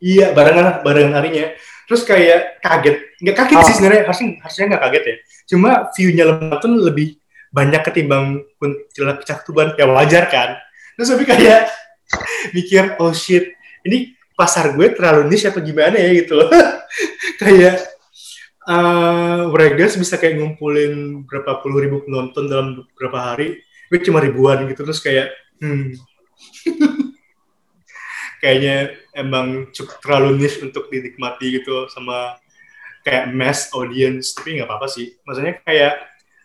Iya, 0.01 0.33
barengan 0.33 0.81
barengan 0.81 1.13
harinya. 1.13 1.53
Terus 1.85 2.01
kayak 2.01 2.57
kaget. 2.57 3.21
Nggak 3.21 3.35
kaget 3.37 3.57
Ah. 3.61 3.65
sih 3.69 3.75
sebenarnya, 3.77 4.03
harusnya 4.09 4.27
harusnya 4.41 4.65
nggak 4.65 4.81
kaget 4.81 5.03
ya. 5.05 5.15
Cuma 5.45 5.69
view-nya 5.93 6.23
Lematun 6.25 6.73
lebih 6.81 7.07
banyak 7.53 7.81
ketimbang 7.85 8.25
kuntilanak 8.57 9.21
pecah 9.21 9.37
ketuban. 9.45 9.77
Ya 9.77 9.85
wajar 9.85 10.25
kan. 10.25 10.57
Terus 10.97 11.05
tapi 11.05 11.29
kayak 11.29 11.69
mikir, 12.57 12.97
oh 12.97 13.13
shit, 13.13 13.53
ini 13.85 14.17
pasar 14.33 14.73
gue 14.73 14.89
terlalu 14.89 15.29
niche 15.29 15.53
apa 15.53 15.61
gimana 15.61 15.93
ya 15.93 16.09
gitu 16.17 16.33
loh. 16.33 16.49
kayak 17.45 17.77
Bregas 19.51 19.97
bisa 19.97 20.21
kayak 20.21 20.37
ngumpulin 20.37 21.25
berapa 21.25 21.61
puluh 21.65 21.81
ribu 21.81 22.05
penonton 22.05 22.45
dalam 22.45 22.67
beberapa 22.77 23.33
hari. 23.33 23.61
Gue 23.89 23.99
cuma 24.05 24.21
ribuan 24.21 24.63
gitu. 24.69 24.85
Terus 24.85 25.01
kayak, 25.01 25.33
hmm, 25.59 25.97
kayaknya 28.41 28.97
emang 29.13 29.69
cukup 29.69 30.01
terlalu 30.01 30.41
niche 30.41 30.65
untuk 30.65 30.89
dinikmati 30.89 31.61
gitu 31.61 31.85
sama 31.93 32.41
kayak 33.05 33.33
mass 33.33 33.69
audience 33.73 34.33
tapi 34.33 34.57
nggak 34.57 34.69
apa-apa 34.69 34.87
sih 34.89 35.13
maksudnya 35.25 35.61
kayak 35.61 35.93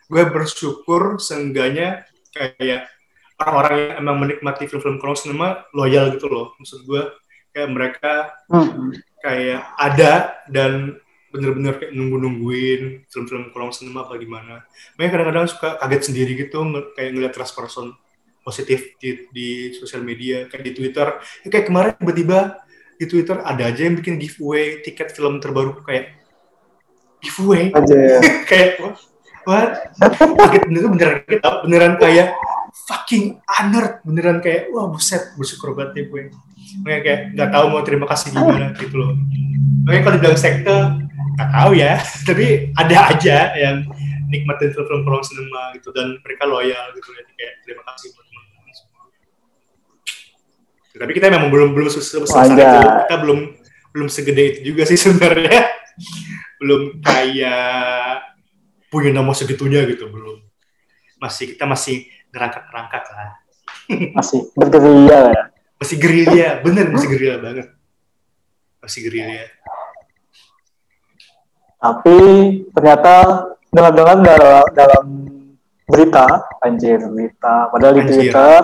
gue 0.09 0.23
bersyukur 0.29 1.17
seenggaknya 1.21 2.05
kayak 2.33 2.89
orang-orang 3.37 3.73
yang 3.77 3.93
emang 4.01 4.17
menikmati 4.21 4.65
film-film 4.65 4.97
kolong 4.97 5.17
sinema 5.17 5.65
loyal 5.73 6.09
gitu 6.13 6.29
loh 6.29 6.53
maksud 6.57 6.85
gue 6.85 7.01
kayak 7.53 7.69
mereka 7.73 8.13
Hmm. 8.47 8.93
kayak 9.21 9.61
ada 9.75 10.39
dan 10.47 10.97
bener-bener 11.33 11.73
kayak 11.75 11.91
nunggu-nungguin 11.91 13.07
film-film 13.11 13.51
kolong 13.51 13.75
sinema 13.75 14.07
apa 14.07 14.15
gimana. 14.15 14.63
Makanya 14.95 15.11
kadang-kadang 15.11 15.45
suka 15.51 15.69
kaget 15.83 16.01
sendiri 16.07 16.31
gitu 16.39 16.59
kayak 16.95 17.09
ngeliat 17.15 17.35
respon 17.35 17.95
positif 18.47 18.95
di, 18.95 19.27
di 19.35 19.49
sosial 19.75 20.07
media 20.07 20.47
kayak 20.47 20.63
di 20.63 20.71
Twitter. 20.71 21.19
Ya, 21.43 21.47
kayak 21.51 21.65
kemarin 21.67 21.93
tiba-tiba 21.99 22.39
di 22.97 23.05
Twitter 23.05 23.37
ada 23.45 23.63
aja 23.69 23.81
yang 23.85 23.95
bikin 23.99 24.17
giveaway 24.17 24.81
tiket 24.81 25.13
film 25.13 25.37
terbaru 25.37 25.77
kayak 25.85 26.17
giveaway 27.21 27.69
aja 27.69 27.95
ya 27.95 28.19
kayak 28.49 28.81
what 29.45 29.93
kaget 30.01 30.63
beneran 30.65 30.89
beneran 30.97 31.17
kaget 31.29 31.55
beneran 31.61 31.93
kayak 32.01 32.27
fucking 32.85 33.41
honored. 33.47 34.03
Beneran 34.05 34.37
kayak 34.43 34.69
wah 34.69 34.85
buset 34.91 35.33
bersyukur 35.33 35.73
banget 35.73 35.91
ya 35.97 36.03
gue. 36.11 36.21
Makanya 36.83 37.01
kayak 37.01 37.19
nggak 37.33 37.49
tahu 37.49 37.65
mau 37.73 37.81
terima 37.81 38.05
kasih 38.05 38.27
gimana 38.35 38.75
gitu 38.77 38.95
loh. 38.95 39.11
Makanya 39.87 40.01
kalau 40.03 40.15
dibilang 40.19 40.39
sekte 40.39 40.77
nggak 41.37 41.49
tahu 41.49 41.71
ya. 41.73 41.93
Tapi 42.27 42.45
ada 42.75 42.97
aja 43.15 43.37
yang 43.55 43.77
nikmatin 44.27 44.75
film-film 44.75 45.07
kolong 45.07 45.23
sinema 45.23 45.71
gitu 45.79 45.89
dan 45.95 46.19
mereka 46.21 46.43
loyal 46.45 46.85
gitu 46.93 47.09
ya. 47.15 47.23
Kayak 47.33 47.53
terima 47.63 47.83
kasih 47.93 48.07
buat 48.13 48.25
teman-teman 48.27 48.73
semua. 48.75 49.03
Tapi 50.97 51.11
kita 51.15 51.27
memang 51.31 51.49
belum 51.49 51.69
belum 51.73 51.89
sebesar 51.89 52.25
itu. 52.51 52.61
Kita 53.07 53.15
belum 53.23 53.39
belum 53.95 54.07
segede 54.11 54.43
itu 54.53 54.59
juga 54.73 54.83
sih 54.85 54.99
sebenarnya. 55.07 55.71
Belum 56.59 56.99
kayak 57.01 58.27
punya 58.91 59.11
nama 59.11 59.31
segitunya 59.35 59.83
gitu 59.87 60.07
belum. 60.09 60.43
Masih 61.17 61.55
kita 61.55 61.65
masih 61.65 62.05
ngerangkak-ngerangkak 62.37 63.03
lah. 63.09 63.29
Masih 64.13 64.39
bergerilya 64.53 65.19
ya. 65.33 65.43
Masih 65.81 65.97
gerilya. 65.97 66.49
Bener 66.61 66.85
masih 66.93 67.09
gerilya 67.09 67.35
banget. 67.41 67.67
Masih 68.77 68.99
gerilya. 69.09 69.49
Tapi 71.77 72.19
ternyata 72.73 73.13
dengar-dengar 73.73 74.17
dalam, 74.21 74.65
dalam 74.73 75.05
berita 75.87 76.25
anjir 76.59 76.99
berita 76.99 77.71
padahal 77.71 77.95
di 77.95 78.03
Twitter 78.11 78.61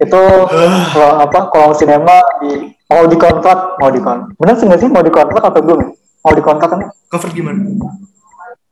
itu 0.00 0.22
uh. 0.48 0.82
kalau 0.96 1.12
apa 1.28 1.40
kolong 1.52 1.76
sinema 1.76 2.24
di 2.40 2.72
mau 2.88 3.04
dikontrak 3.04 3.76
mau 3.76 3.92
dikontrak 3.92 4.32
benar 4.40 4.54
sih 4.56 4.64
nggak 4.64 4.80
sih 4.80 4.88
mau 4.88 5.04
dikontrak 5.04 5.44
atau 5.44 5.60
belum 5.60 5.92
mau 6.24 6.32
dikontrak 6.32 6.68
kan? 6.72 6.80
Cover 7.12 7.30
gimana? 7.36 7.60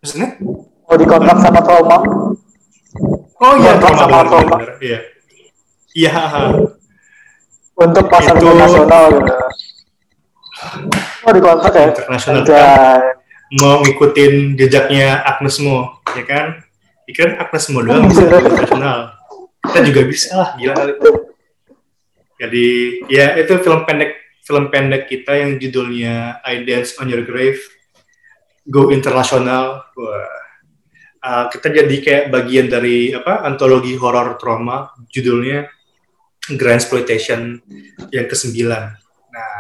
Maksudnya? 0.01 0.41
Mau 0.89 0.97
dikontrak 0.97 1.37
sama 1.43 1.61
trauma 1.61 1.97
oh 3.41 3.55
iya 3.61 3.73
sama 3.79 4.23
bener, 4.25 4.71
iya. 4.83 4.99
Iya. 5.91 6.23
Untuk 7.81 8.07
pasar 8.13 8.37
itu... 8.37 8.51
nasional 8.53 9.05
gitu 9.15 9.35
mau 11.25 11.33
dikontrak 11.33 11.73
ya? 11.73 11.85
Internasional 11.93 12.43
kan? 12.45 13.01
Mau 13.59 13.83
ngikutin 13.83 14.55
jejaknya 14.55 15.25
Agnes 15.27 15.59
Mo 15.59 16.01
ya 16.15 16.25
kan? 16.25 16.47
Ikan 17.11 17.41
Agnes 17.41 17.67
Mo 17.73 17.83
doang 17.83 18.07
bisa 18.07 18.27
internasional. 18.29 18.99
Kita 19.67 19.81
juga 19.85 20.01
bisa 20.07 20.31
lah 20.37 20.51
gila 20.57 20.75
kali. 20.77 20.93
Itu 20.97 21.11
jadi 22.41 22.67
ya 23.13 23.27
itu 23.37 23.53
film 23.61 23.85
pendek 23.85 24.17
film 24.47 24.73
pendek 24.73 25.13
kita 25.13 25.37
yang 25.37 25.61
judulnya 25.61 26.41
I 26.41 26.65
Dance 26.65 26.97
on 26.97 27.11
Your 27.11 27.27
Grave 27.27 27.61
go 28.71 28.89
internasional. 28.95 29.85
Wah 29.99 30.40
uh, 31.25 31.45
kita 31.53 31.69
jadi 31.71 31.97
kayak 32.01 32.25
bagian 32.33 32.67
dari 32.69 33.13
apa 33.13 33.45
antologi 33.45 33.97
horor 33.97 34.37
trauma 34.41 34.93
judulnya 35.09 35.69
Grand 36.57 36.81
Exploitation 36.81 37.61
yang 38.11 38.27
ke-9 38.27 38.57
nah 38.67 39.55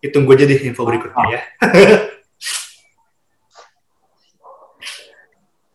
itu 0.00 0.16
gue 0.16 0.36
jadi 0.36 0.54
info 0.68 0.82
berikutnya 0.88 1.26
ya 1.28 1.40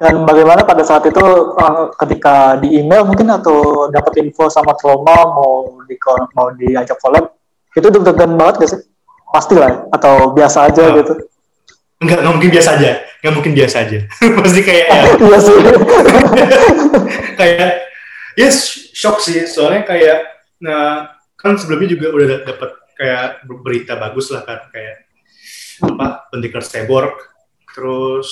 Dan 0.04 0.28
bagaimana 0.28 0.68
pada 0.68 0.84
saat 0.84 1.08
itu 1.08 1.24
uh, 1.56 1.88
ketika 1.96 2.60
di 2.60 2.76
email 2.76 3.08
mungkin 3.08 3.32
atau 3.32 3.88
dapat 3.88 4.20
info 4.20 4.52
sama 4.52 4.76
trauma 4.76 5.16
mau 5.32 5.80
di 5.88 5.96
mau 6.36 6.52
diajak 6.52 7.00
collab 7.00 7.32
itu 7.72 7.88
deg-degan 7.88 8.36
banget 8.36 8.54
gak 8.60 8.70
sih? 8.76 8.82
Pasti 9.32 9.56
lah 9.56 9.72
ya? 9.72 9.78
atau 9.96 10.36
biasa 10.36 10.68
aja 10.68 10.84
oh. 10.92 10.96
gitu? 11.00 11.14
Enggak, 12.04 12.20
enggak 12.20 12.34
mungkin 12.36 12.52
biasa 12.52 12.70
aja. 12.76 12.92
Enggak 13.24 13.34
mungkin 13.40 13.54
biasa 13.56 13.76
aja. 13.88 14.00
Pasti 14.44 14.62
kayak 14.62 14.86
ya. 14.92 15.02
Iya 15.24 15.38
sih. 15.40 15.58
kayak 17.40 17.72
ya 18.34 18.50
yes, 18.50 18.58
shock 18.92 19.22
sih 19.22 19.46
soalnya 19.46 19.86
kayak 19.86 20.20
nah 20.58 21.14
kan 21.38 21.54
sebelumnya 21.54 21.94
juga 21.94 22.08
udah 22.10 22.28
dapat 22.50 22.72
kayak 22.98 23.46
berita 23.62 23.94
bagus 24.00 24.34
lah 24.34 24.42
kan 24.42 24.70
kayak 24.74 25.06
apa 25.84 26.30
pendekar 26.34 26.64
Seborg 26.66 27.14
terus 27.74 28.32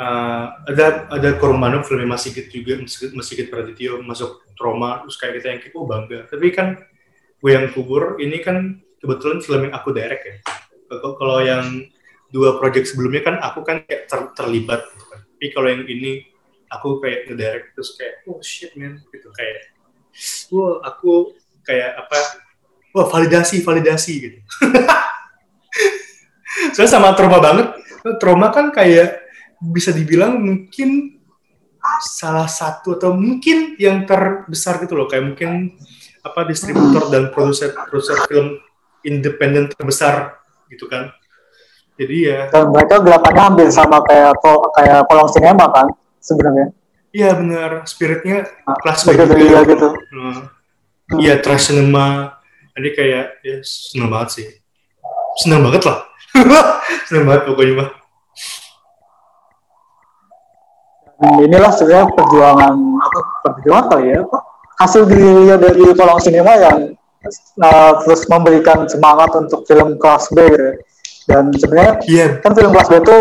uh, 0.00 0.64
ada 0.64 1.08
ada 1.12 1.30
Kormano 1.36 1.82
filmnya 1.84 2.14
Mas 2.14 2.24
Sigit 2.24 2.48
juga 2.48 2.78
Mas 2.80 3.26
Sigit 3.26 3.52
Pradityo 3.52 4.00
masuk 4.00 4.44
trauma 4.56 5.02
terus 5.04 5.16
kayak 5.20 5.40
kita 5.40 5.46
yang 5.50 5.60
kayak 5.60 5.74
oh 5.76 5.84
bangga 5.84 6.18
tapi 6.30 6.46
kan 6.54 6.78
gue 7.42 7.50
yang 7.50 7.68
kubur 7.74 8.16
ini 8.22 8.40
kan 8.40 8.80
kebetulan 9.02 9.44
film 9.44 9.68
yang 9.68 9.74
aku 9.76 9.92
direct 9.92 10.24
ya 10.24 10.36
kalau 11.20 11.44
yang 11.44 11.84
dua 12.34 12.58
project 12.58 12.90
sebelumnya 12.90 13.22
kan 13.22 13.38
aku 13.38 13.62
kan 13.62 13.86
kayak 13.86 14.10
ter, 14.10 14.18
terlibat 14.34 14.82
gitu 14.90 15.06
kan. 15.06 15.22
Tapi 15.22 15.46
kalau 15.54 15.68
yang 15.70 15.86
ini 15.86 16.26
aku 16.66 16.98
kayak 16.98 17.30
ngedirect 17.30 17.78
terus 17.78 17.94
kayak 17.94 18.26
oh 18.26 18.42
shit 18.42 18.74
man 18.74 18.98
gitu 19.14 19.30
kayak 19.30 19.70
wah 20.50 20.82
aku 20.82 21.38
kayak 21.62 21.94
apa 21.94 22.18
wah 22.90 23.06
validasi 23.06 23.62
validasi 23.62 24.12
gitu. 24.18 24.38
Soalnya 26.74 26.90
sama 26.90 27.14
trauma 27.14 27.38
banget. 27.38 27.70
Trauma 28.18 28.50
kan 28.50 28.74
kayak 28.74 29.22
bisa 29.62 29.94
dibilang 29.94 30.42
mungkin 30.42 31.22
salah 32.02 32.50
satu 32.50 32.98
atau 32.98 33.14
mungkin 33.14 33.78
yang 33.78 34.02
terbesar 34.10 34.82
gitu 34.82 34.98
loh. 34.98 35.06
Kayak 35.06 35.34
mungkin 35.34 35.78
apa 36.24 36.40
distributor 36.50 37.14
dan 37.14 37.30
produser 37.30 37.70
produser 37.86 38.18
film 38.26 38.58
independen 39.04 39.68
terbesar 39.68 40.40
gitu 40.72 40.88
kan 40.88 41.12
jadi 41.94 42.16
ya. 42.20 42.40
Dan 42.50 42.70
mereka 42.74 43.00
gelakannya 43.02 43.42
hampir 43.42 43.68
sama 43.70 44.02
kayak 44.06 44.34
kayak 44.74 45.00
kolong 45.06 45.30
sinema 45.30 45.66
kan 45.70 45.86
sebenarnya. 46.18 46.74
Iya 47.14 47.30
benar. 47.38 47.70
Spiritnya 47.86 48.46
nah, 48.66 48.76
kelas 48.82 49.06
gitu. 49.06 49.34
gitu. 49.68 49.88
Iya 51.20 51.38
trash 51.38 51.70
cinema. 51.70 52.38
Jadi 52.74 52.88
kayak 52.94 53.24
ya 53.46 53.56
seneng 53.62 54.10
banget 54.10 54.28
sih. 54.34 54.46
Seneng 55.38 55.62
banget 55.62 55.82
lah. 55.86 55.98
Seneng 57.06 57.24
banget 57.30 57.42
pokoknya 57.46 57.74
mah 57.78 57.90
inilah 61.24 61.72
sebenarnya 61.72 62.10
perjuangan 62.12 62.74
apa 62.74 63.20
perjuangan 63.46 63.84
kali 63.86 64.04
ya 64.12 64.18
apa 64.26 64.38
hasil 64.82 65.02
gerilya 65.06 65.56
dari 65.56 65.82
kolong 65.94 66.20
sinema 66.20 66.52
yang 66.58 66.78
uh, 67.62 67.92
terus 68.02 68.26
memberikan 68.26 68.84
semangat 68.90 69.30
untuk 69.38 69.62
film 69.64 69.96
kelas 69.96 70.28
B 70.34 70.38
gitu. 70.50 70.70
Dan 71.24 71.52
sebenarnya 71.56 71.94
yeah. 72.08 72.30
kan 72.40 72.52
film 72.52 72.70
kelas 72.72 72.88
B 72.92 72.94
itu 73.00 73.16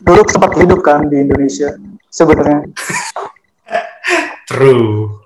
dulu 0.00 0.20
sempat 0.26 0.50
hidup 0.58 0.80
kan 0.82 1.06
di 1.06 1.16
Indonesia 1.22 1.76
sebenarnya 2.10 2.66
true 4.50 5.20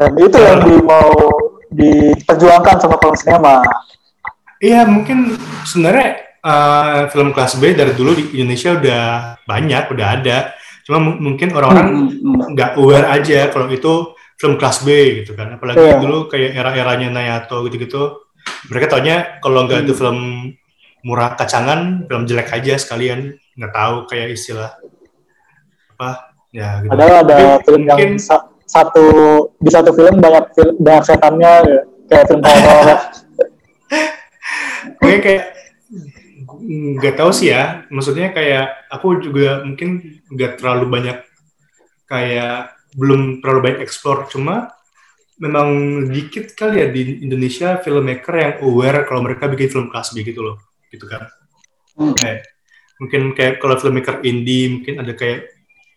dan 0.00 0.10
itu 0.16 0.38
yang 0.40 0.60
di, 0.64 0.74
mau 0.80 1.12
diperjuangkan 1.70 2.76
sama 2.80 2.96
kolong 2.96 3.18
sinema 3.20 3.60
iya 4.62 4.88
mungkin 4.88 5.36
sebenarnya 5.68 6.30
uh, 6.44 7.08
film 7.12 7.30
kelas 7.36 7.60
B 7.60 7.76
dari 7.76 7.92
dulu 7.92 8.16
di 8.16 8.40
Indonesia 8.40 8.76
udah 8.76 9.04
banyak, 9.44 9.84
udah 9.92 10.06
ada. 10.20 10.38
Cuma 10.84 10.98
mungkin 10.98 11.52
orang-orang 11.52 11.88
hmm, 11.88 12.08
hmm. 12.24 12.40
nggak 12.56 12.70
-orang 12.76 13.04
aware 13.04 13.08
aja 13.20 13.40
kalau 13.52 13.66
itu 13.70 14.16
film 14.40 14.56
kelas 14.56 14.82
B 14.82 14.88
gitu 15.22 15.36
kan. 15.36 15.56
Apalagi 15.60 15.84
yeah. 15.84 16.00
dulu 16.00 16.26
kayak 16.26 16.56
era-eranya 16.56 17.08
Nayato 17.12 17.62
gitu-gitu. 17.68 18.29
Mereka 18.68 18.86
taunya 18.90 19.40
kalau 19.40 19.66
nggak 19.66 19.82
hmm. 19.82 19.86
itu 19.88 19.94
film 19.96 20.18
murah 21.00 21.32
kacangan, 21.34 22.06
film 22.06 22.24
jelek 22.28 22.52
aja 22.52 22.74
sekalian. 22.76 23.34
Nggak 23.56 23.72
tahu 23.72 23.94
kayak 24.08 24.28
istilah 24.36 24.72
apa 25.96 26.34
ya 26.50 26.80
gitu. 26.84 26.90
Padahal 26.92 27.14
ada 27.24 27.36
Tapi 27.36 27.64
film 27.68 27.82
mungkin, 27.86 27.98
yang 27.98 28.14
sa 28.20 28.36
satu 28.64 29.06
di 29.58 29.70
satu 29.70 29.90
film 29.92 30.22
banyak 30.22 30.44
film, 30.54 30.74
banyak 30.78 31.04
setannya 31.04 31.52
kayak 32.06 32.24
film 32.28 32.42
horor. 32.44 32.88
kayak 35.00 35.20
kayak 35.24 35.44
nggak 36.70 37.16
tahu 37.16 37.30
sih 37.32 37.50
ya 37.50 37.88
maksudnya 37.88 38.30
kayak 38.30 38.86
aku 38.92 39.18
juga 39.24 39.64
mungkin 39.64 40.20
nggak 40.30 40.60
terlalu 40.60 40.86
banyak 40.86 41.18
kayak 42.06 42.76
belum 42.94 43.40
terlalu 43.40 43.60
banyak 43.70 43.80
explore 43.82 44.28
cuma 44.28 44.70
memang 45.40 45.68
dikit 46.12 46.52
kali 46.52 46.84
ya 46.84 46.86
di 46.92 47.24
Indonesia 47.24 47.80
filmmaker 47.80 48.34
yang 48.36 48.54
aware 48.60 49.08
kalau 49.08 49.24
mereka 49.24 49.48
bikin 49.48 49.72
film 49.72 49.86
kelas 49.88 50.12
B 50.12 50.20
gitu 50.20 50.44
loh 50.44 50.56
gitu 50.92 51.08
kan. 51.08 51.26
Hmm. 51.96 52.14
kayak 52.16 52.46
mungkin 53.00 53.22
kayak 53.32 53.54
kalau 53.58 53.76
filmmaker 53.80 54.20
indie 54.22 54.68
mungkin 54.68 55.00
ada 55.00 55.12
kayak 55.16 55.48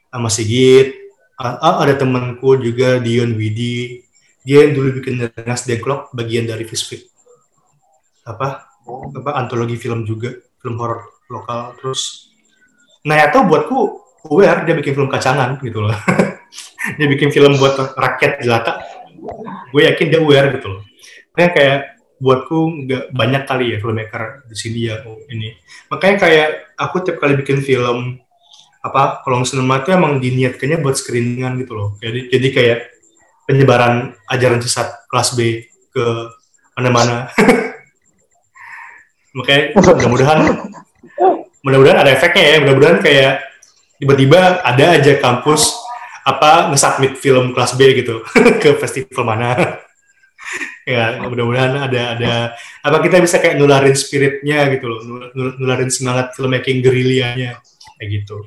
sama 0.10 0.32
Sigit 0.32 0.95
ah, 1.38 1.84
ada 1.84 1.99
temanku 1.99 2.56
juga 2.58 3.03
Dion 3.03 3.36
Widi. 3.36 3.99
Dia 4.43 4.67
yang 4.67 4.75
dulu 4.75 4.99
bikin 4.99 5.23
Rengas 5.23 5.63
Dengklok 5.63 6.12
bagian 6.12 6.43
dari 6.43 6.67
Fishfit 6.67 7.13
apa? 8.23 8.71
Apa 9.15 9.32
antologi 9.39 9.79
film 9.79 10.03
juga 10.08 10.32
film 10.60 10.75
horor 10.79 11.23
lokal. 11.27 11.75
Terus 11.79 12.32
nah 13.03 13.19
atau 13.19 13.43
buatku 13.43 13.77
aware 14.32 14.63
dia 14.63 14.75
bikin 14.75 14.95
film 14.95 15.12
kacangan 15.12 15.60
gitu 15.60 15.84
loh. 15.84 15.95
Dia 16.99 17.08
bikin 17.08 17.32
film 17.32 17.56
buat 17.58 17.79
rakyat 17.95 18.43
jelata 18.43 18.77
gue 19.73 19.81
yakin 19.89 20.07
dia 20.13 20.21
aware 20.21 20.53
gitu 20.53 20.67
loh. 20.69 20.81
Nah, 21.33 21.49
kayak 21.49 21.97
buatku 22.21 22.88
nggak 22.88 23.03
banyak 23.12 23.43
kali 23.43 23.65
ya 23.75 23.77
filmmaker 23.81 24.45
di 24.45 24.55
sini 24.55 24.79
ya 24.88 25.01
ini. 25.33 25.57
Makanya 25.89 26.15
kayak 26.21 26.49
aku 26.77 27.03
tiap 27.03 27.17
kali 27.17 27.36
bikin 27.36 27.65
film 27.65 28.21
apa 28.83 29.23
kolong 29.23 29.43
sinema 29.43 29.83
itu 29.83 29.95
emang 29.95 30.19
diniatkannya 30.21 30.79
buat 30.79 30.95
screeningan 30.95 31.59
gitu 31.59 31.73
loh. 31.75 31.89
Jadi 31.99 32.31
jadi 32.31 32.47
kayak 32.53 32.79
penyebaran 33.49 34.15
ajaran 34.31 34.63
sesat 34.63 34.88
kelas 35.12 35.36
B 35.36 35.67
ke 35.91 36.05
mana-mana. 36.79 37.27
Makanya 39.38 39.73
mudah-mudahan 39.75 40.39
mudah-mudahan 41.65 41.99
ada 42.07 42.12
efeknya 42.13 42.43
ya. 42.43 42.55
Mudah-mudahan 42.63 42.99
kayak 43.03 43.33
tiba-tiba 43.99 44.63
ada 44.63 44.86
aja 44.95 45.13
kampus 45.19 45.83
apa 46.23 46.71
nge-submit 46.71 47.19
film 47.19 47.51
kelas 47.51 47.75
B 47.75 47.81
gitu 47.99 48.23
ke 48.63 48.79
festival 48.79 49.23
mana. 49.27 49.51
Ya 50.83 51.15
mudah-mudahan 51.23 51.88
ada 51.88 52.01
ada 52.19 52.33
apa 52.83 52.99
kita 52.99 53.23
bisa 53.23 53.39
kayak 53.39 53.55
nularin 53.55 53.95
spiritnya 53.95 54.67
gitu 54.75 54.91
loh 54.91 54.99
nularin 55.31 55.88
semangat 55.88 56.36
filmmaking 56.36 56.83
gerilyanya 56.83 57.63
kayak 57.95 58.09
gitu. 58.12 58.43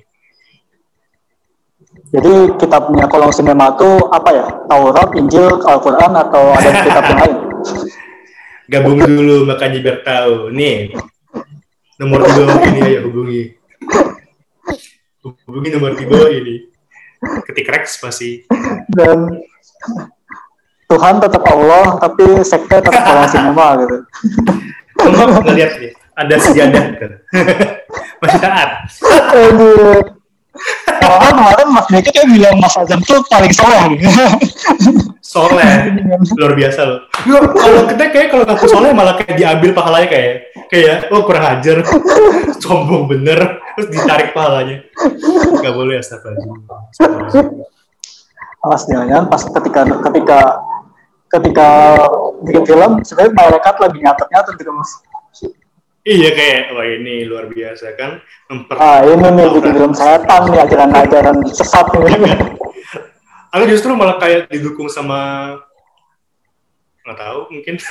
Jadi 2.13 2.61
kitabnya 2.61 3.09
kolong 3.09 3.33
sinema 3.33 3.73
itu 3.73 3.89
apa 4.13 4.31
ya? 4.37 4.47
Taurat 4.69 5.09
Injil 5.17 5.49
Al-Quran 5.65 6.13
atau 6.13 6.45
ada 6.53 6.71
kitab 6.85 7.05
yang 7.09 7.19
lain? 7.25 7.37
Gabung 8.77 9.01
dulu 9.01 9.49
makanya 9.49 9.79
biar 9.81 9.99
tahu. 10.05 10.53
Nih 10.53 10.93
nomor 11.97 12.21
dua 12.21 12.53
ini 12.69 12.81
ya 12.85 13.01
hubungi. 13.01 13.43
Hubungi 15.25 15.69
nomor 15.73 15.97
tiga 15.97 16.29
ini 16.29 16.76
ketik 17.47 17.69
Rex 17.69 18.01
pasti 18.01 18.45
dan 18.93 19.29
Tuhan 20.87 21.19
tetap 21.19 21.43
Allah 21.51 21.99
tapi 21.99 22.47
sekte 22.47 22.79
tetap 22.79 23.03
kolong 23.03 23.27
sinema 23.27 23.75
gitu. 23.83 23.97
Kamu 24.97 25.43
ngeliat 25.43 25.73
nih 25.83 25.93
ada 26.17 26.35
sejadah 26.39 26.85
gitu. 26.95 27.07
Masih 28.23 28.39
taat 28.41 28.71
Orang 31.07 31.35
kemarin 31.39 31.69
Mas 31.71 31.87
Deki 31.91 32.11
kayak 32.11 32.29
bilang 32.33 32.57
Mas 32.59 32.75
Azam 32.75 33.01
tuh 33.05 33.23
paling 33.31 33.53
soleh 33.55 33.85
soleh, 35.37 35.69
luar 36.41 36.55
biasa 36.57 36.81
loh. 36.87 37.01
kalau 37.53 37.83
kita 37.91 38.05
kayak 38.15 38.29
kalau 38.33 38.45
ngaku 38.47 38.67
soleh 38.71 38.91
malah 38.95 39.15
kayak 39.19 39.37
diambil 39.37 39.71
pahalanya 39.77 40.09
kayak 40.09 40.35
kayak 40.73 41.11
oh 41.13 41.23
kurang 41.27 41.45
ajar, 41.59 41.83
sombong 42.63 43.11
bener, 43.11 43.61
terus 43.77 43.89
ditarik 43.93 44.31
pahalanya. 44.33 44.87
Gak 45.61 45.75
boleh 45.75 46.01
astagfirullahaladzim. 46.01 47.67
Awas 48.65 48.83
jangan 48.89 49.27
pas 49.31 49.43
ketika 49.45 49.81
ketika 50.11 50.39
ketika 51.27 51.69
bikin 52.47 52.63
film 52.63 52.91
sebenarnya 53.03 53.35
malaikat 53.35 53.75
lebih 53.83 53.99
nyatet-nyatet 54.07 54.55
gitu 54.63 54.71
mas 54.71 54.91
Iya 56.07 56.31
kayak 56.39 56.71
wah 56.71 56.87
ini 56.87 57.27
luar 57.27 57.51
biasa 57.51 57.99
kan 57.99 58.23
memper 58.47 58.79
ah 58.79 59.03
ini 59.03 59.27
nih 59.27 59.47
bikin 59.59 59.75
film 59.75 59.91
setan 59.91 60.43
nih 60.55 60.63
ajaran-ajaran 60.63 61.43
sesat 61.59 61.83
nih. 61.99 62.15
Aku 63.59 63.67
justru 63.67 63.91
malah 63.99 64.15
kayak 64.23 64.47
didukung 64.47 64.87
sama 64.87 65.51
nggak 67.03 67.19
tahu 67.19 67.41
mungkin. 67.51 67.75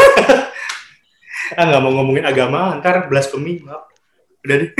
Ah 1.53 1.61
nggak 1.69 1.77
mau 1.77 1.93
ngomongin 1.93 2.25
agama 2.25 2.73
ntar 2.81 3.05
blasfemi 3.05 3.61
maaf 3.61 3.85
udah 4.41 4.55
deh. 4.65 4.71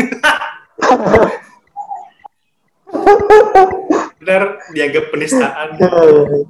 Ntar 4.26 4.42
dianggap 4.74 5.14
penistaan. 5.14 5.78
Iya, 5.78 5.86
iya, 5.86 6.24
iya. 6.26 6.42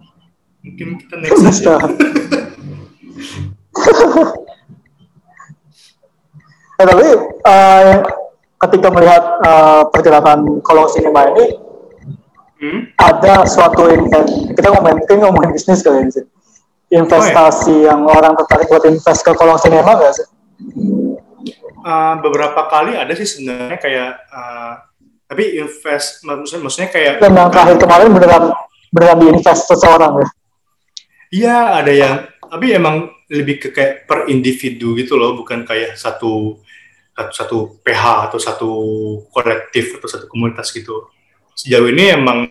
mungkin 0.64 0.88
kita 1.04 1.16
next. 1.20 1.68
Aja 1.68 1.76
Nah, 6.76 6.86
tapi 6.92 7.08
uh, 7.48 7.94
ketika 8.68 8.88
melihat 8.92 9.24
uh, 9.44 9.84
perjalanan 9.92 10.60
kolong 10.60 10.92
sinema 10.92 11.28
ini 11.32 11.46
hmm? 12.60 12.80
ada 13.00 13.48
suatu 13.48 13.88
invest 13.92 14.52
kita 14.52 14.68
ngomongin 14.72 14.98
mungkin 15.04 15.18
ngomongin 15.24 15.52
bisnis 15.56 15.84
kali 15.84 16.08
ini 16.08 16.12
sih 16.12 16.26
investasi 16.92 17.72
oh, 17.72 17.78
iya. 17.82 17.88
yang 17.92 18.02
orang 18.06 18.34
tertarik 18.38 18.68
buat 18.70 18.86
invest 18.88 19.22
ke 19.26 19.32
kolong 19.34 19.60
sinema 19.60 19.98
gak 19.98 20.14
sih? 20.16 20.28
Uh, 21.86 22.18
beberapa 22.22 22.66
kali 22.70 22.98
ada 22.98 23.14
sih 23.14 23.28
sebenarnya 23.28 23.78
kayak 23.78 24.12
uh, 24.34 24.74
tapi 25.26 25.58
invest 25.58 26.22
maksudnya, 26.26 26.62
maksudnya 26.66 26.90
kayak 26.90 27.14
dan 27.22 27.34
yang 27.34 27.50
terakhir 27.50 27.78
kemarin 27.82 28.10
beneran 28.14 28.44
beneran 28.94 29.18
diinvest 29.22 29.64
seseorang 29.70 30.14
ya? 30.22 30.28
Iya 31.34 31.58
ada 31.84 31.92
yang 31.92 32.16
tapi 32.46 32.72
emang 32.72 33.10
lebih 33.28 33.58
ke 33.58 33.70
kayak 33.74 34.06
per 34.06 34.30
individu 34.30 34.94
gitu 34.94 35.18
loh 35.18 35.34
bukan 35.34 35.66
kayak 35.66 35.98
satu 35.98 36.62
satu, 37.16 37.32
satu 37.32 37.58
PH 37.80 38.04
atau 38.30 38.40
satu 38.40 38.72
kolektif 39.32 39.96
atau 39.98 40.08
satu 40.12 40.28
komunitas 40.28 40.70
gitu. 40.76 41.08
Sejauh 41.56 41.88
ini 41.88 42.12
emang 42.12 42.46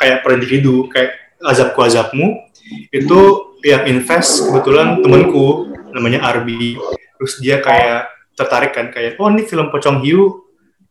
kayak 0.00 0.24
per 0.24 0.40
individu, 0.40 0.88
kayak 0.88 1.36
azabku 1.44 1.84
azabmu 1.84 2.48
itu 2.90 3.20
yang 3.62 3.84
invest 3.86 4.48
kebetulan 4.48 5.04
temenku 5.04 5.68
namanya 5.92 6.32
Arbi. 6.32 6.80
Terus 7.20 7.38
dia 7.44 7.60
kayak 7.60 8.08
tertarik 8.36 8.72
kan 8.76 8.92
kayak 8.92 9.16
oh 9.20 9.28
ini 9.32 9.44
film 9.44 9.68
Pocong 9.72 10.04
Hiu 10.04 10.46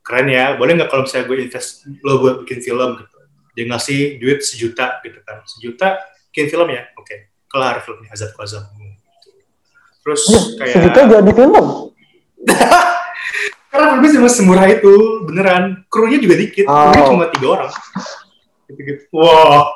keren 0.06 0.30
ya 0.30 0.54
boleh 0.54 0.78
nggak 0.78 0.90
kalau 0.90 1.06
misalnya 1.06 1.26
gue 1.26 1.38
invest 1.50 1.86
lo 2.06 2.22
buat 2.22 2.46
bikin 2.46 2.62
film 2.62 3.02
gitu 3.02 3.18
dia 3.58 3.66
ngasih 3.66 4.22
duit 4.22 4.40
sejuta 4.46 5.02
gitu 5.02 5.18
kan 5.26 5.42
sejuta 5.50 5.98
bikin 6.30 6.46
film 6.54 6.68
ya 6.70 6.86
oke 6.94 7.10
okay. 7.10 7.34
kelar 7.50 7.82
filmnya 7.82 8.14
azabku 8.14 8.38
azabmu 8.42 8.98
terus 10.06 10.30
ya, 10.30 10.42
kayak 10.62 10.74
sejuta 10.78 11.00
jadi 11.10 11.32
film 11.34 11.66
Karena 13.70 14.00
filmnya 14.00 14.12
cuma 14.16 14.30
semurah 14.32 14.66
itu, 14.72 14.94
beneran. 15.28 15.84
Krunya 15.92 16.18
juga 16.22 16.36
dikit, 16.40 16.66
oh. 16.70 16.92
krunya 16.92 17.04
cuma 17.12 17.26
tiga 17.28 17.48
orang. 17.60 17.72
Gitu-gitu. 18.72 19.04
Wow. 19.12 19.68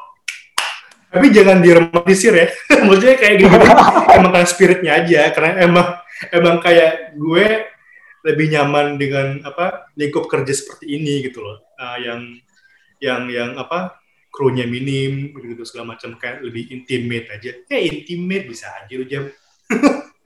Tapi 1.10 1.26
jangan 1.34 1.58
diromantisir 1.60 2.34
ya. 2.38 2.48
Maksudnya 2.88 3.18
kayak 3.18 3.36
gini, 3.42 3.56
emang 4.14 4.32
karena 4.32 4.48
spiritnya 4.48 4.92
aja. 5.04 5.22
Karena 5.34 5.52
emang 5.66 5.88
emang 6.32 6.56
kayak 6.62 7.18
gue 7.18 7.48
lebih 8.24 8.48
nyaman 8.54 9.00
dengan 9.00 9.42
apa 9.48 9.90
lingkup 9.96 10.30
kerja 10.30 10.54
seperti 10.54 10.96
ini 10.96 11.26
gitu 11.26 11.42
loh. 11.42 11.66
Uh, 11.76 11.98
yang 12.00 12.22
yang 13.00 13.22
yang 13.32 13.50
apa 13.58 14.00
krunya 14.30 14.70
minim 14.70 15.34
gitu, 15.34 15.56
-gitu 15.56 15.64
segala 15.66 15.98
macam 15.98 16.16
kayak 16.16 16.46
lebih 16.46 16.70
intimate 16.70 17.28
aja. 17.36 17.52
Ya 17.68 17.80
intimate 17.82 18.46
bisa 18.46 18.70
aja 18.70 18.94
lu 18.94 19.04
jam. 19.10 19.28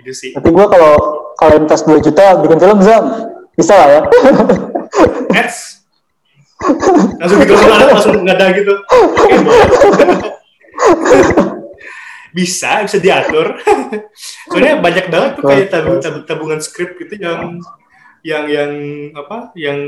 gitu 0.00 0.12
sih. 0.12 0.30
Tapi 0.34 0.48
gue 0.48 0.66
kalau 0.68 0.94
kalau 1.36 1.54
invest 1.58 1.84
2 1.88 1.98
juta 2.04 2.38
bikin 2.40 2.58
film 2.60 2.76
bisa 2.78 2.96
bisa 3.56 3.74
lah 3.76 3.88
ya. 3.88 4.00
Yes. 5.32 5.82
langsung 7.18 7.38
bikin 7.42 7.56
film 7.58 7.74
langsung 7.74 8.14
nggak 8.22 8.36
ada 8.38 8.46
gitu. 8.54 8.74
bisa, 12.36 12.86
bisa 12.86 12.98
diatur. 13.02 13.60
Soalnya 14.48 14.80
banyak 14.80 15.06
banget 15.12 15.30
tuh 15.36 15.44
kayak 15.44 15.68
tabung, 15.68 16.00
tabung, 16.00 16.24
tabungan 16.24 16.60
skrip 16.62 16.96
gitu 16.96 17.20
yang 17.20 17.60
yang 18.22 18.46
yang 18.46 18.72
apa 19.18 19.50
yang 19.58 19.78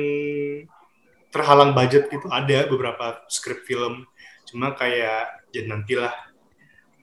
terhalang 1.30 1.74
budget 1.74 2.10
gitu 2.10 2.26
ada 2.30 2.66
beberapa 2.66 3.22
skrip 3.30 3.62
film 3.66 4.06
cuma 4.46 4.74
kayak 4.74 5.50
ya 5.50 5.62
nantilah 5.66 6.14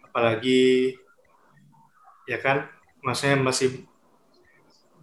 apalagi 0.07 0.95
ya 2.27 2.39
kan 2.39 2.67
maksudnya 3.01 3.41
masih 3.41 3.85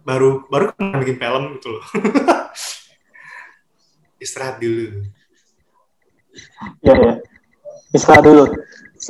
baru 0.03 0.47
baru 0.47 0.71
kan 0.73 0.99
bikin 1.03 1.19
film 1.19 1.43
gitu 1.59 1.75
loh. 1.75 1.83
Istirahat 4.23 4.59
dulu. 4.59 5.05
Ya 6.83 6.93
ya 6.95 7.13
istirahat 7.95 8.23
dulu. 8.25 8.45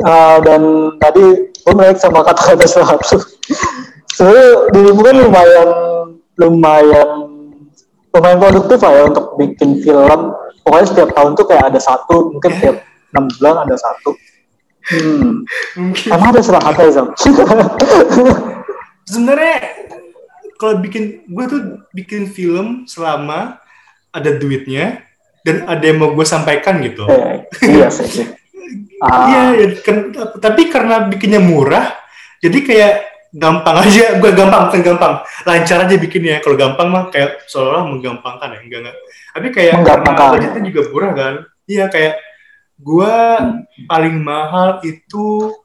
Uh, 0.05 0.37
dan 0.45 0.61
tadi 1.01 1.49
gue 1.49 1.73
menarik 1.75 1.99
sama 1.99 2.21
kata-kata 2.21 2.63
istirahat 2.63 3.01
sebenarnya 4.13 4.69
dirimu 4.71 5.01
kan 5.01 5.15
lumayan 5.17 5.69
lumayan 6.39 7.09
lumayan 8.13 8.37
produktif 8.37 8.79
lah 8.85 8.93
ya 8.95 9.03
untuk 9.09 9.25
bikin 9.35 9.81
film. 9.81 10.21
Pokoknya 10.63 10.85
setiap 10.85 11.09
tahun 11.17 11.33
tuh 11.33 11.45
kayak 11.49 11.73
ada 11.73 11.79
satu 11.81 12.37
mungkin 12.37 12.51
tiap 12.61 12.77
enam 13.15 13.25
bulan 13.39 13.65
ada 13.65 13.75
satu. 13.75 14.13
Hmm. 14.89 15.45
emang 16.09 16.33
ada 16.33 16.41
istirahatnya 16.41 16.89
Zam 16.89 17.13
sebenarnya 19.09 19.57
kalau 20.61 20.77
bikin 20.77 21.25
gue 21.25 21.45
tuh 21.49 21.61
bikin 21.95 22.29
film 22.29 22.85
selama 22.85 23.57
ada 24.13 24.37
duitnya 24.37 25.01
dan 25.41 25.65
ada 25.65 25.81
yang 25.81 25.97
mau 25.97 26.13
gue 26.13 26.25
sampaikan 26.27 26.77
gitu. 26.85 27.09
Eh, 27.09 27.49
iya 27.65 27.89
sih. 27.89 28.29
Iya, 28.99 29.55
ya, 29.55 29.67
kan, 29.79 30.11
tapi 30.43 30.67
karena 30.67 31.07
bikinnya 31.07 31.39
murah, 31.39 31.95
jadi 32.43 32.59
kayak 32.59 32.93
gampang 33.31 33.79
aja. 33.79 34.11
Gue 34.21 34.35
gampang, 34.35 34.67
bukan 34.67 34.83
gampang. 34.83 35.13
Lancar 35.47 35.87
aja 35.87 35.95
bikinnya. 35.95 36.43
Kalau 36.43 36.59
gampang 36.59 36.91
mah 36.91 37.07
kayak 37.07 37.47
seolah-olah 37.47 37.87
menggampangkan 37.95 38.59
ya, 38.59 38.59
enggak 38.59 38.79
enggak. 38.83 38.97
Tapi 39.31 39.47
kayak 39.55 39.73
karena 39.87 40.11
budgetnya 40.35 40.61
juga 40.67 40.81
murah 40.91 41.11
kan. 41.15 41.33
Iya 41.63 41.85
kayak 41.87 42.13
gue 42.75 43.15
paling 43.87 44.15
mahal 44.19 44.83
itu 44.83 45.55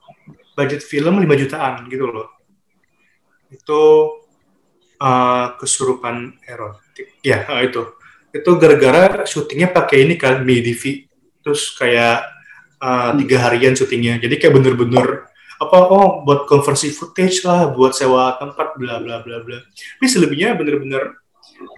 budget 0.54 0.82
film 0.86 1.18
5 1.18 1.42
jutaan 1.46 1.86
gitu 1.90 2.06
loh 2.10 2.33
itu 3.54 3.82
uh, 4.98 5.46
kesurupan 5.56 6.34
erotik. 6.42 7.14
Ya 7.22 7.46
uh, 7.46 7.62
itu. 7.62 7.82
Itu 8.34 8.58
gara-gara 8.58 9.22
syutingnya 9.24 9.70
pakai 9.70 10.04
ini 10.06 10.14
kan 10.18 10.42
MIDV 10.42 11.06
terus 11.44 11.70
kayak 11.78 12.26
uh, 12.82 13.14
tiga 13.14 13.36
harian 13.46 13.78
syutingnya. 13.78 14.18
Jadi 14.18 14.42
kayak 14.42 14.54
bener-bener 14.58 15.30
apa 15.54 15.86
oh 15.86 16.26
buat 16.26 16.50
konversi 16.50 16.90
footage 16.90 17.46
lah 17.46 17.70
buat 17.70 17.94
sewa 17.94 18.34
tempat 18.42 18.74
bla 18.74 18.98
bla 18.98 19.22
bla 19.22 19.38
bla. 19.40 19.62
Tapi 19.62 20.06
selebihnya 20.10 20.58
bener-bener 20.58 21.22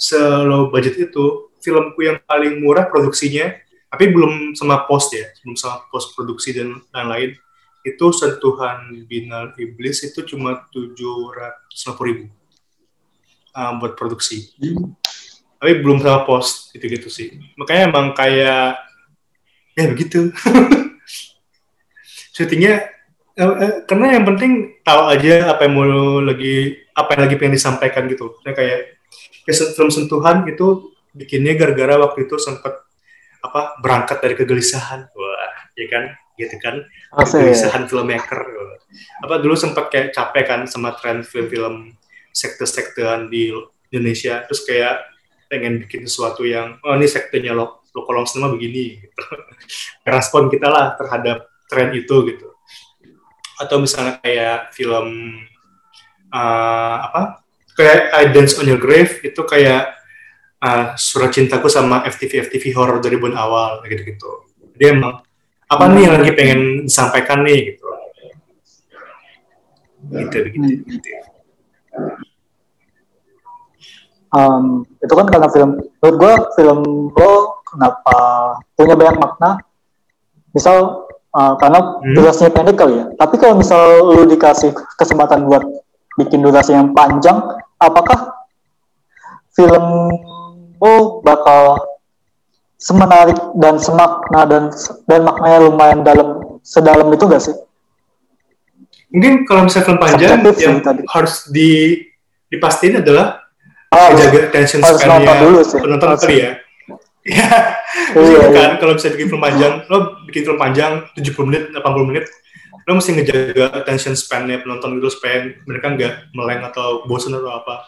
slow 0.01 0.73
budget 0.73 1.13
itu. 1.13 1.53
Filmku 1.57 1.99
yang 1.99 2.23
paling 2.23 2.63
murah 2.63 2.87
produksinya 2.87 3.51
tapi 3.91 4.13
belum 4.13 4.53
sama 4.53 4.85
post 4.85 5.15
ya 5.15 5.25
belum 5.41 5.57
sama 5.57 5.87
post 5.89 6.13
produksi 6.13 6.53
dan 6.53 6.83
lain-lain 6.93 7.39
itu 7.87 8.07
sentuhan 8.11 9.07
binal 9.07 9.55
iblis 9.55 10.03
itu 10.03 10.27
cuma 10.27 10.67
tujuh 10.75 11.31
ratus 11.31 11.87
ribu 12.03 12.27
uh, 13.55 13.73
buat 13.79 13.95
produksi. 13.95 14.51
Tapi 15.57 15.73
belum 15.81 16.03
sama 16.03 16.27
post 16.27 16.75
gitu-gitu 16.75 17.07
sih. 17.07 17.39
Makanya 17.55 17.95
emang 17.95 18.11
kayak 18.13 18.83
ya 19.79 19.85
begitu. 19.87 20.35
Syutingnya 22.37 22.91
eh, 23.39 23.55
eh, 23.65 23.75
karena 23.89 24.19
yang 24.19 24.25
penting 24.29 24.83
tahu 24.85 25.09
aja 25.09 25.57
apa 25.57 25.65
yang 25.65 25.73
mau 25.73 26.21
lagi 26.21 26.85
apa 26.93 27.17
yang 27.17 27.23
lagi 27.31 27.35
pengen 27.39 27.55
disampaikan 27.57 28.05
gitu. 28.11 28.37
Saya 28.43 28.53
kayak 28.53 28.81
kayak 29.47 29.73
film 29.79 29.89
sentuhan 29.95 30.43
itu 30.45 30.93
bikinnya 31.17 31.57
gara-gara 31.57 31.97
waktu 32.03 32.29
itu 32.29 32.37
sempat 32.37 32.83
apa 33.41 33.79
berangkat 33.81 34.19
dari 34.21 34.35
kegelisahan 34.37 35.09
ya 35.77 35.87
kan? 35.93 36.05
Gitu 36.37 36.57
kan? 36.59 36.83
Kegelisahan 37.13 37.85
filmmaker. 37.87 38.41
Apa 39.23 39.41
dulu 39.41 39.55
sempat 39.55 39.93
kayak 39.93 40.17
capek 40.17 40.45
kan 40.49 40.61
sama 40.65 40.97
tren 40.97 41.23
film-film 41.23 41.95
sekte-sektean 42.33 43.29
di 43.29 43.53
Indonesia. 43.93 44.43
Terus 44.49 44.65
kayak 44.65 44.97
pengen 45.47 45.79
bikin 45.87 46.09
sesuatu 46.11 46.43
yang 46.43 46.83
oh 46.83 46.99
ini 46.99 47.07
sektenya 47.07 47.55
lo 47.55 47.87
lo 47.95 48.01
kolong 48.05 48.27
semua 48.27 48.51
begini. 48.51 49.01
Gitu. 49.01 49.21
respon 50.09 50.49
kita 50.49 50.67
lah 50.67 50.97
terhadap 50.97 51.49
tren 51.69 51.93
itu 51.93 52.17
gitu. 52.33 52.57
Atau 53.57 53.81
misalnya 53.81 54.21
kayak 54.21 54.73
film 54.73 55.41
uh, 56.33 56.97
apa? 57.13 57.45
Kayak 57.77 58.01
I 58.17 58.25
Dance 58.33 58.57
on 58.57 58.69
Your 58.69 58.81
Grave 58.81 59.21
itu 59.21 59.41
kayak 59.45 59.97
uh, 60.61 60.97
surat 60.97 61.33
cintaku 61.33 61.69
sama 61.69 62.05
FTV 62.09 62.49
FTV 62.49 62.65
horror 62.77 62.99
dari 63.05 63.21
bulan 63.21 63.37
awal 63.37 63.85
gitu 63.85 64.03
gitu 64.03 64.31
dia 64.77 64.93
emang 64.93 65.21
apa 65.67 65.85
nih 65.91 66.03
yang 66.07 66.15
lagi 66.23 66.33
pengen 66.39 66.61
disampaikan 66.87 67.43
nih 67.43 67.75
gitu. 67.75 67.87
Gitu 70.07 70.39
gitu, 70.55 70.67
gitu. 70.87 71.11
Um, 74.31 74.85
itu 75.01 75.15
kan 75.17 75.27
karena 75.27 75.49
film 75.51 75.71
menurut 75.81 76.17
gue 76.21 76.33
film 76.61 76.81
lo 77.11 77.63
kenapa 77.67 78.17
punya 78.79 78.95
banyak 78.95 79.17
makna? 79.19 79.51
Misal 80.55 81.09
uh, 81.35 81.55
karena 81.59 81.81
hmm. 81.83 82.15
durasinya 82.15 82.51
pendek 82.55 82.77
kali 82.79 82.95
ya. 83.03 83.07
Tapi 83.19 83.35
kalau 83.41 83.59
misal 83.59 84.07
lo 84.07 84.23
dikasih 84.29 84.71
kesempatan 84.95 85.51
buat 85.51 85.67
bikin 86.21 86.47
durasi 86.47 86.79
yang 86.79 86.95
panjang 86.95 87.43
apakah 87.83 88.37
film 89.57 90.15
lo 90.79 90.95
bakal 91.25 91.81
semenarik 92.77 93.37
dan 93.57 93.81
semakna 93.81 94.41
dan 94.45 94.63
dan 95.09 95.21
maknanya 95.25 95.59
lumayan 95.65 96.01
dalam 96.05 96.61
sedalam 96.61 97.09
itu 97.13 97.25
gak 97.25 97.43
sih? 97.43 97.57
Mungkin 99.13 99.49
kalau 99.49 99.65
misalnya 99.65 99.87
film 99.89 100.01
panjang 100.01 100.31
yang 100.61 100.77
harus 101.09 101.49
di 101.49 102.03
dipastiin 102.53 103.01
adalah 103.01 103.49
oh, 103.91 104.11
jaga 104.13 104.53
attention 104.53 104.85
span-nya 104.85 105.33
penonton 105.73 106.11
kali 106.21 106.37
ya. 106.37 106.53
Ya, 107.27 108.23
iya, 108.23 108.39
kan 108.55 108.55
iya. 108.55 108.79
kalau 108.79 108.95
bisa 108.95 109.11
bikin 109.11 109.27
film 109.35 109.43
panjang, 109.43 109.83
lo 109.91 110.23
bikin 110.31 110.47
film 110.47 110.63
panjang 110.63 111.11
70 111.19 111.49
menit, 111.51 111.63
80 111.75 112.07
menit, 112.07 112.31
lo 112.87 113.03
mesti 113.03 113.19
ngejaga 113.19 113.83
attention 113.83 114.15
span-nya 114.15 114.63
penonton 114.63 115.03
itu 115.03 115.11
supaya 115.11 115.51
mereka 115.67 115.91
nggak 115.91 116.31
meleng 116.31 116.63
atau 116.71 117.03
bosan 117.11 117.35
atau 117.35 117.51
apa. 117.51 117.83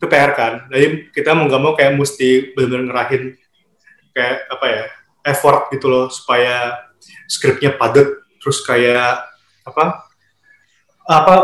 Itu 0.00 0.08
PR 0.08 0.32
kan. 0.32 0.72
Jadi 0.72 1.12
kita 1.12 1.36
mau 1.36 1.44
nggak 1.44 1.60
mau 1.60 1.76
kayak 1.76 2.00
mesti 2.00 2.56
benar-benar 2.56 2.84
ngerahin 2.88 3.36
kayak 4.18 4.50
apa 4.50 4.66
ya 4.66 4.82
effort 5.30 5.70
gitu 5.70 5.86
loh 5.86 6.10
supaya 6.10 6.74
skripnya 7.30 7.78
padat. 7.78 8.18
Terus 8.42 8.58
kayak 8.66 9.22
apa 9.62 10.08
apa 11.06 11.34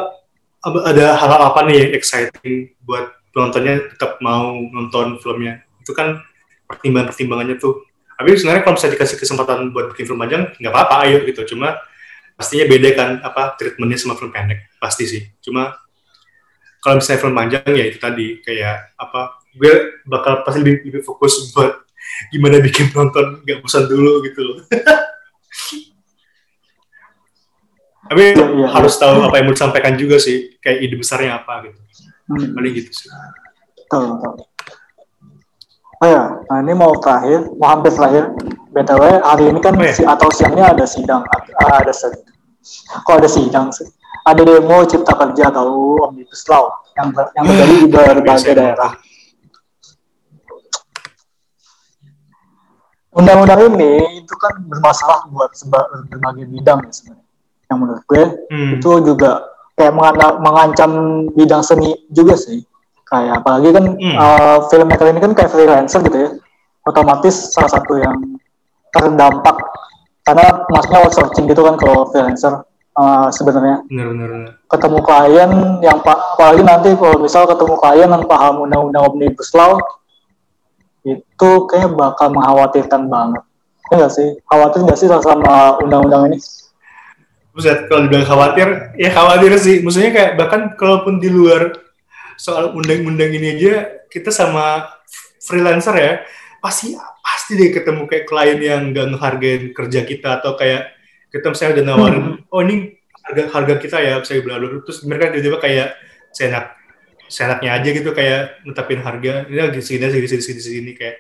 ada 0.65 1.07
hal-hal 1.21 1.43
apa 1.55 1.61
nih 1.69 1.77
yang 1.87 1.93
exciting 1.95 2.73
buat 2.83 3.13
penontonnya 3.31 3.95
tetap 3.95 4.19
mau 4.19 4.57
nonton 4.59 5.23
filmnya. 5.23 5.63
Itu 5.85 5.95
kan 5.95 6.19
pertimbangan-pertimbangannya 6.67 7.61
tuh. 7.61 7.85
Tapi 8.15 8.39
sebenarnya 8.39 8.63
kalau 8.65 8.75
bisa 8.79 8.89
dikasih 8.89 9.19
kesempatan 9.19 9.75
buat 9.75 9.93
bikin 9.93 10.09
film 10.09 10.19
panjang 10.23 10.51
nggak 10.57 10.73
apa-apa 10.73 10.95
ayo 11.07 11.23
gitu. 11.29 11.55
Cuma 11.55 11.79
pastinya 12.35 12.67
beda 12.67 12.89
kan 12.97 13.11
apa 13.21 13.55
treatmentnya 13.61 13.99
sama 14.01 14.17
film 14.17 14.33
pendek. 14.33 14.73
Pasti 14.81 15.05
sih. 15.05 15.23
Cuma 15.45 15.75
kalau 16.81 17.03
misalnya 17.03 17.21
film 17.21 17.35
panjang 17.37 17.71
ya 17.75 17.85
itu 17.85 17.99
tadi. 18.01 18.41
Kayak 18.41 18.97
apa 18.97 19.45
gue 19.55 20.03
bakal 20.09 20.43
pasti 20.43 20.65
lebih, 20.65 20.89
lebih 20.89 21.03
fokus 21.05 21.53
buat 21.53 21.84
gimana 22.31 22.61
bikin 22.61 22.91
penonton 22.91 23.41
nggak 23.43 23.59
bosan 23.63 23.85
dulu 23.89 24.23
gitu 24.25 24.41
loh. 24.43 24.57
Tapi 28.05 28.37
ya, 28.37 28.47
ya, 28.53 28.69
harus 28.69 29.01
tahu 29.01 29.25
apa 29.25 29.41
yang 29.41 29.49
mau 29.49 29.57
disampaikan 29.57 29.97
juga 29.97 30.21
sih 30.21 30.61
kayak 30.61 30.79
ide 30.85 30.97
besarnya 31.01 31.41
apa 31.41 31.65
gitu. 31.69 31.81
Hmm. 32.25 32.53
paling 32.57 32.73
gitu 32.77 32.91
sih. 32.93 33.09
Tahu 33.89 34.21
tahu 34.21 34.35
oh 36.05 36.09
ya 36.11 36.25
nah 36.51 36.59
ini 36.61 36.73
mau 36.77 36.93
terakhir 37.01 37.49
mau 37.57 37.69
hampir 37.73 37.93
terakhir. 37.95 38.35
Btw 38.75 39.23
hari 39.23 39.55
ini 39.55 39.63
kan 39.63 39.79
oh, 39.79 39.87
ya? 39.87 39.95
si, 39.95 40.03
atau 40.03 40.27
siangnya 40.35 40.75
ada 40.75 40.83
sidang 40.83 41.23
ah, 41.31 41.79
ada 41.79 41.95
sedang 41.95 42.27
kok 43.07 43.15
ada 43.23 43.31
sidang 43.31 43.71
sih? 43.71 43.87
Ada 44.27 44.43
demo 44.43 44.83
cipta 44.83 45.15
kerja 45.15 45.55
atau 45.55 45.95
omnibus 46.11 46.43
law 46.51 46.83
yang 46.99 47.15
yang 47.39 47.45
terjadi 47.47 47.75
di 47.79 47.87
berbagai 47.87 48.53
daerah 48.57 48.91
undang-undang 53.15 53.61
ini 53.75 54.23
itu 54.23 54.35
kan 54.37 54.59
bermasalah 54.67 55.31
buat 55.31 55.55
berbagai 56.11 56.51
bidang 56.51 56.83
ya 56.85 56.93
sebenarnya. 56.93 57.27
Yang 57.71 57.79
menurut 57.81 58.03
gue 58.11 58.23
hmm. 58.51 58.71
itu 58.79 58.91
juga 59.07 59.31
kayak 59.75 59.93
mengancam 60.43 60.91
bidang 61.33 61.63
seni 61.63 61.95
juga 62.11 62.35
sih. 62.35 62.61
Kayak 63.07 63.43
apalagi 63.43 63.69
kan 63.71 63.85
hmm. 63.95 64.17
uh, 64.19 64.59
filmmaker 64.69 65.07
ini 65.09 65.21
kan 65.23 65.33
kayak 65.33 65.51
freelancer 65.55 66.01
gitu 66.05 66.19
ya. 66.19 66.31
Otomatis 66.85 67.55
salah 67.55 67.71
satu 67.71 67.97
yang 67.97 68.37
terdampak. 68.93 69.57
Karena 70.25 70.65
maksudnya 70.73 71.01
outsourcing 71.05 71.45
gitu 71.49 71.63
kan 71.65 71.77
kalau 71.79 72.11
freelancer 72.11 72.67
uh, 72.99 73.29
sebenarnya. 73.31 73.85
Ketemu 74.67 74.99
klien 75.07 75.51
yang 75.81 75.99
apalagi 76.03 76.63
nanti 76.67 76.89
kalau 76.99 77.23
misal 77.23 77.47
ketemu 77.47 77.75
klien 77.79 78.11
yang 78.11 78.25
paham 78.27 78.67
undang-undang 78.67 79.07
omnibus 79.07 79.55
law 79.55 79.79
itu 81.05 81.51
kayak 81.69 81.93
bakal 81.93 82.33
mengkhawatirkan 82.33 83.13
banget. 83.13 83.43
Ya 83.93 83.95
nggak 84.01 84.13
sih? 84.17 84.29
Khawatir 84.49 84.81
nggak 84.89 84.99
sih 84.99 85.09
sama 85.09 85.77
undang-undang 85.85 86.33
ini? 86.33 86.41
Buset, 87.55 87.87
kalau 87.87 88.09
dibilang 88.09 88.27
khawatir, 88.27 88.69
ya 88.99 89.15
khawatir 89.15 89.55
sih. 89.61 89.85
Maksudnya 89.85 90.11
kayak 90.11 90.33
bahkan 90.41 90.75
kalaupun 90.75 91.23
di 91.23 91.31
luar 91.31 91.71
soal 92.35 92.75
undang-undang 92.75 93.31
ini 93.31 93.61
aja, 93.61 94.03
kita 94.11 94.35
sama 94.35 94.91
freelancer 95.39 95.95
ya, 95.95 96.13
pasti 96.59 96.99
pasti 97.23 97.55
deh 97.55 97.71
ketemu 97.71 98.09
kayak 98.11 98.25
klien 98.27 98.59
yang 98.59 98.83
nggak 98.91 99.07
ngehargain 99.15 99.63
kerja 99.71 100.01
kita 100.03 100.41
atau 100.43 100.57
kayak 100.59 100.97
kita 101.31 101.53
misalnya 101.53 101.73
udah 101.79 101.85
nawarin, 101.85 102.25
hmm. 102.25 102.51
oh 102.51 102.61
ini 102.65 102.75
harga 103.23 103.43
harga 103.53 103.75
kita 103.79 103.99
ya, 104.01 104.15
saya 104.25 104.41
bilang 104.43 104.83
terus 104.83 105.05
mereka 105.07 105.31
tiba-tiba 105.35 105.59
kayak 105.61 105.89
senak 106.35 106.75
senaknya 107.35 107.75
aja 107.75 107.89
gitu 107.91 108.15
kayak 108.15 108.63
netapin 108.63 109.03
harga 109.03 109.51
ini 109.51 109.59
lagi 109.59 109.83
sini 109.83 110.07
sini 110.07 110.27
sini 110.31 110.43
sini 110.43 110.61
sini 110.63 110.93
kayak. 110.95 111.19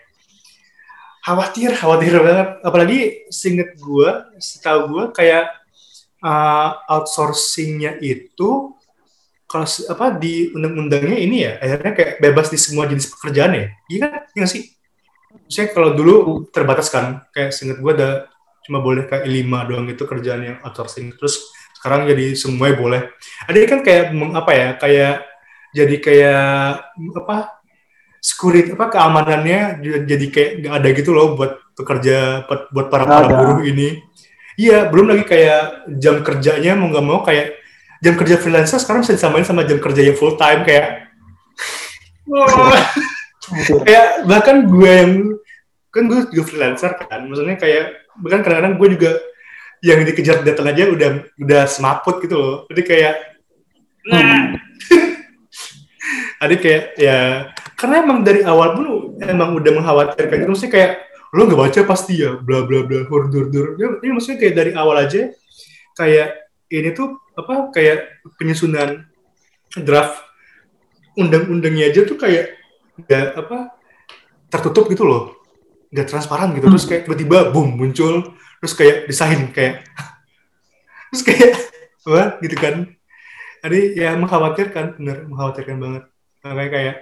Khawatir 1.26 1.74
khawatir 1.74 2.14
banget. 2.22 2.48
Apalagi 2.62 2.98
singet 3.34 3.74
gue 3.74 4.10
setahu 4.38 4.80
gue 4.94 5.04
kayak 5.10 5.50
uh, 6.22 6.70
outsourcingnya 6.86 7.98
itu 7.98 8.76
kalau 9.50 9.66
apa 9.66 10.06
di 10.18 10.50
undang-undangnya 10.50 11.18
ini 11.18 11.36
ya 11.46 11.52
akhirnya 11.62 11.92
kayak 11.94 12.12
bebas 12.18 12.50
di 12.50 12.58
semua 12.60 12.86
jenis 12.86 13.10
pekerjaan 13.10 13.52
ya. 13.58 13.66
Iya 13.90 13.98
kan? 14.06 14.12
Iya 14.38 14.46
sih? 14.46 14.62
Saya 15.50 15.74
kalau 15.74 15.98
dulu 15.98 16.46
terbatas 16.54 16.92
kan 16.94 17.26
kayak 17.34 17.50
singkat 17.50 17.82
gue 17.82 17.92
ada 17.98 18.10
cuma 18.64 18.80
boleh 18.80 19.04
kayak 19.04 19.28
lima 19.28 19.66
doang 19.68 19.90
itu 19.90 20.06
kerjaan 20.06 20.42
yang 20.44 20.56
outsourcing. 20.62 21.12
Terus 21.18 21.40
sekarang 21.80 22.08
jadi 22.08 22.32
semuanya 22.36 22.76
boleh. 22.80 23.00
Ada 23.48 23.58
kan 23.68 23.80
kayak 23.84 24.04
apa 24.12 24.52
ya 24.56 24.68
kayak 24.80 25.14
jadi 25.74 25.96
kayak 25.98 26.46
apa 27.18 27.36
security 28.22 28.72
apa 28.72 28.88
keamanannya 28.88 29.84
jadi 30.06 30.26
kayak 30.30 30.50
nggak 30.64 30.74
ada 30.80 30.88
gitu 30.96 31.10
loh 31.12 31.34
buat 31.34 31.60
pekerja 31.74 32.46
buat 32.48 32.86
para 32.88 33.04
para 33.04 33.28
buruh 33.28 33.66
ini. 33.66 34.00
Iya, 34.54 34.86
belum 34.86 35.10
lagi 35.10 35.26
kayak 35.26 35.90
jam 35.98 36.22
kerjanya 36.22 36.78
mau 36.78 36.86
nggak 36.86 37.04
mau 37.04 37.20
kayak 37.26 37.58
jam 37.98 38.14
kerja 38.14 38.38
freelancer 38.38 38.78
sekarang 38.78 39.02
bisa 39.02 39.18
disamain 39.18 39.42
sama 39.42 39.66
jam 39.66 39.82
kerja 39.82 40.00
yang 40.04 40.14
full 40.14 40.38
time 40.38 40.62
kayak 40.62 41.10
wah 42.30 42.46
kayak 43.88 44.28
bahkan 44.30 44.68
gue 44.68 44.92
yang 44.92 45.12
kan 45.90 46.06
gue 46.06 46.28
juga 46.30 46.44
freelancer 46.46 46.94
kan 46.94 47.26
maksudnya 47.26 47.58
kayak 47.58 48.06
bahkan 48.22 48.46
kadang-kadang 48.46 48.74
gue 48.78 48.88
juga 48.94 49.10
yang 49.84 50.00
dikejar 50.06 50.40
datang 50.46 50.70
aja 50.70 50.88
udah 50.88 51.10
udah 51.36 51.62
semaput 51.68 52.22
gitu 52.24 52.36
loh. 52.38 52.56
Jadi 52.70 52.82
kayak 52.86 53.14
nah 54.04 54.54
Adik 56.42 56.60
kayak 56.66 56.84
ya 56.98 57.18
karena 57.78 58.02
emang 58.02 58.26
dari 58.26 58.42
awal 58.42 58.74
pun 58.74 58.86
emang 59.22 59.54
udah 59.58 59.72
mengkhawatirkan 59.78 60.36
gitu. 60.42 60.50
Maksudnya 60.50 60.72
kayak 60.74 60.92
lo 61.34 61.42
nggak 61.50 61.60
baca 61.60 61.80
pasti 61.82 62.22
ya 62.22 62.38
bla 62.38 62.62
bla 62.62 62.86
bla 62.86 63.02
hur 63.10 63.26
dur 63.26 63.50
dur 63.50 63.74
ini 63.74 64.14
maksudnya 64.14 64.38
kayak 64.38 64.54
dari 64.54 64.70
awal 64.78 64.94
aja 65.02 65.34
kayak 65.98 66.46
ini 66.70 66.94
tuh 66.94 67.18
apa 67.34 67.74
kayak 67.74 68.22
penyusunan 68.38 69.02
draft 69.82 70.22
undang-undangnya 71.18 71.90
aja 71.90 72.06
tuh 72.06 72.14
kayak 72.14 72.54
nggak 72.98 73.26
apa 73.34 73.74
tertutup 74.50 74.86
gitu 74.90 75.02
loh. 75.06 75.34
Nggak 75.90 76.06
transparan 76.10 76.54
gitu. 76.54 76.66
Terus 76.70 76.86
kayak 76.86 77.02
tiba-tiba 77.10 77.50
boom 77.50 77.74
muncul. 77.74 78.34
Terus 78.62 78.74
kayak 78.78 78.96
desain 79.10 79.40
kayak 79.50 79.82
terus 81.10 81.22
kayak 81.26 81.52
wah 82.10 82.38
gitu 82.38 82.56
kan. 82.58 82.94
Jadi 83.64 83.98
ya 83.98 84.14
mengkhawatirkan 84.14 85.00
bener 85.00 85.26
mengkhawatirkan 85.26 85.76
banget 85.80 86.04
makanya 86.44 86.70
kayak 86.70 86.94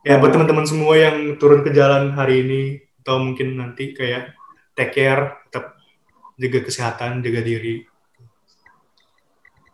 ya 0.00 0.14
buat 0.16 0.30
teman-teman 0.30 0.62
semua 0.64 0.94
yang 0.94 1.34
turun 1.36 1.66
ke 1.66 1.74
jalan 1.74 2.14
hari 2.14 2.46
ini 2.46 2.62
atau 3.02 3.18
mungkin 3.18 3.58
nanti 3.58 3.90
kayak 3.90 4.38
take 4.72 4.94
care 4.94 5.42
tetap 5.44 5.74
jaga 6.36 6.60
kesehatan 6.62 7.20
jaga 7.20 7.42
diri 7.42 7.82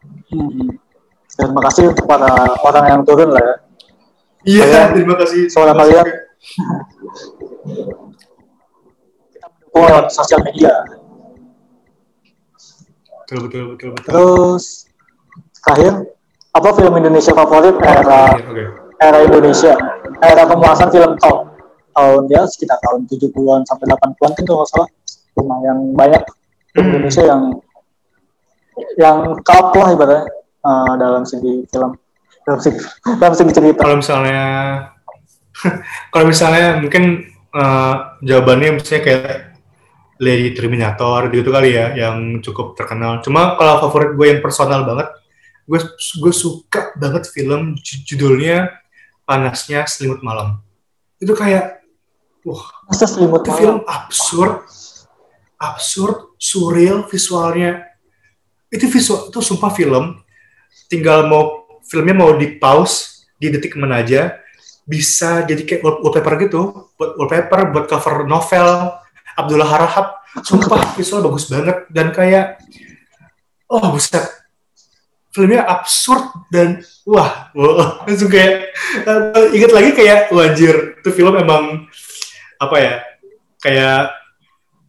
Hmm. 0.03 0.75
Terima 1.31 1.62
kasih 1.62 1.95
untuk 1.95 2.11
para 2.11 2.27
orang 2.59 2.87
yang 2.91 3.03
turun 3.07 3.31
lah 3.31 3.39
ya. 3.39 3.55
iya 4.43 4.91
terima 4.91 5.14
kasih 5.14 5.47
Soalnya 5.47 5.79
kalian 5.79 6.07
kita 9.31 9.47
mendukung 9.47 9.87
lewat 9.87 10.11
sosial 10.11 10.43
media. 10.43 10.75
betul 13.23 13.47
betul 13.47 13.62
betul 13.70 13.89
betul 13.95 14.11
Terus 14.11 14.64
terakhir 15.62 15.93
apa 16.53 16.68
film 16.76 16.92
Indonesia 16.96 17.32
favorit? 17.32 17.76
Era 17.80 18.36
Oke, 18.36 18.44
oke. 18.48 18.64
era 19.00 19.18
Indonesia. 19.24 19.72
Era 20.22 20.42
pembahasan 20.46 20.88
film 20.92 21.16
top 21.18 21.48
tahun 21.92 22.24
ya 22.32 22.44
sekitar 22.48 22.80
tahun 22.80 23.05
70-an 23.05 23.68
sampai 23.68 23.84
80-an 23.88 24.32
kan 24.32 24.42
kalau 24.44 24.59
nggak 24.62 24.70
salah. 24.70 24.88
Lumayan 25.36 25.78
banyak 25.96 26.22
film 26.24 26.40
Hmm. 26.72 26.88
Indonesia 26.96 27.22
yang 27.28 27.42
yang 28.96 29.16
top 29.44 29.76
lah 29.76 29.92
ibaratnya 29.92 30.24
eh, 30.64 30.92
dalam 30.96 31.22
segi 31.28 31.68
film 31.68 31.92
dalam 32.48 32.61
segi 32.64 32.80
dalam 33.20 33.34
segi 33.36 33.53
cerita. 33.53 33.84
Kalau 33.84 34.00
misalnya 34.00 34.40
kalau 36.12 36.24
misalnya 36.24 36.80
mungkin 36.80 37.28
eh, 37.53 37.94
jawabannya 38.24 38.80
misalnya 38.80 39.03
kayak 39.05 39.26
Lady 40.22 40.55
Terminator 40.57 41.28
gitu 41.28 41.53
kali 41.53 41.76
ya 41.76 41.92
yang 41.92 42.40
cukup 42.40 42.72
terkenal. 42.72 43.20
Cuma 43.20 43.59
kalau 43.61 43.82
favorit 43.84 44.16
gue 44.16 44.26
yang 44.32 44.40
personal 44.40 44.86
banget, 44.86 45.12
gue 45.73 45.81
gue 45.97 46.35
suka 46.37 46.93
banget 47.01 47.25
film 47.33 47.81
ju- 47.81 48.05
judulnya 48.05 48.68
Panasnya 49.25 49.89
Selimut 49.89 50.20
Malam. 50.20 50.61
Itu 51.16 51.33
kayak 51.33 51.81
wah 52.45 52.85
masa 52.85 53.09
selimut 53.09 53.41
itu 53.41 53.49
malam 53.49 53.57
film 53.57 53.79
absurd, 53.89 54.68
absurd, 55.57 56.37
surreal 56.37 57.09
visualnya. 57.09 57.89
Itu 58.68 58.85
visual 58.93 59.33
itu 59.33 59.41
sumpah 59.41 59.73
film. 59.73 60.20
Tinggal 60.93 61.25
mau 61.25 61.64
filmnya 61.89 62.12
mau 62.12 62.37
di 62.37 62.61
pause 62.61 63.25
di 63.41 63.49
detik 63.49 63.81
mana 63.81 64.05
aja 64.05 64.37
bisa 64.85 65.47
jadi 65.49 65.64
kayak 65.64 65.81
wall- 65.81 66.01
wallpaper 66.05 66.35
gitu, 66.45 66.61
buat 67.01 67.16
wallpaper, 67.16 67.61
buat 67.73 67.87
cover 67.89 68.29
novel 68.29 68.93
Abdullah 69.41 69.70
Harahap. 69.73 70.20
Sumpah 70.45 70.93
visual 70.93 71.25
bagus 71.25 71.49
banget 71.49 71.89
dan 71.89 72.12
kayak 72.12 72.61
oh 73.73 73.89
buset 73.89 74.41
filmnya 75.33 75.64
absurd 75.64 76.49
dan 76.53 76.85
wah, 77.09 77.49
wah 77.57 78.05
langsung 78.05 78.28
kayak 78.28 78.72
eh, 79.03 79.47
ingat 79.57 79.72
lagi 79.72 79.91
kayak 79.97 80.20
wajir 80.28 81.01
itu 81.01 81.11
film 81.11 81.35
emang 81.41 81.89
apa 82.61 82.76
ya 82.78 82.95
kayak 83.59 84.12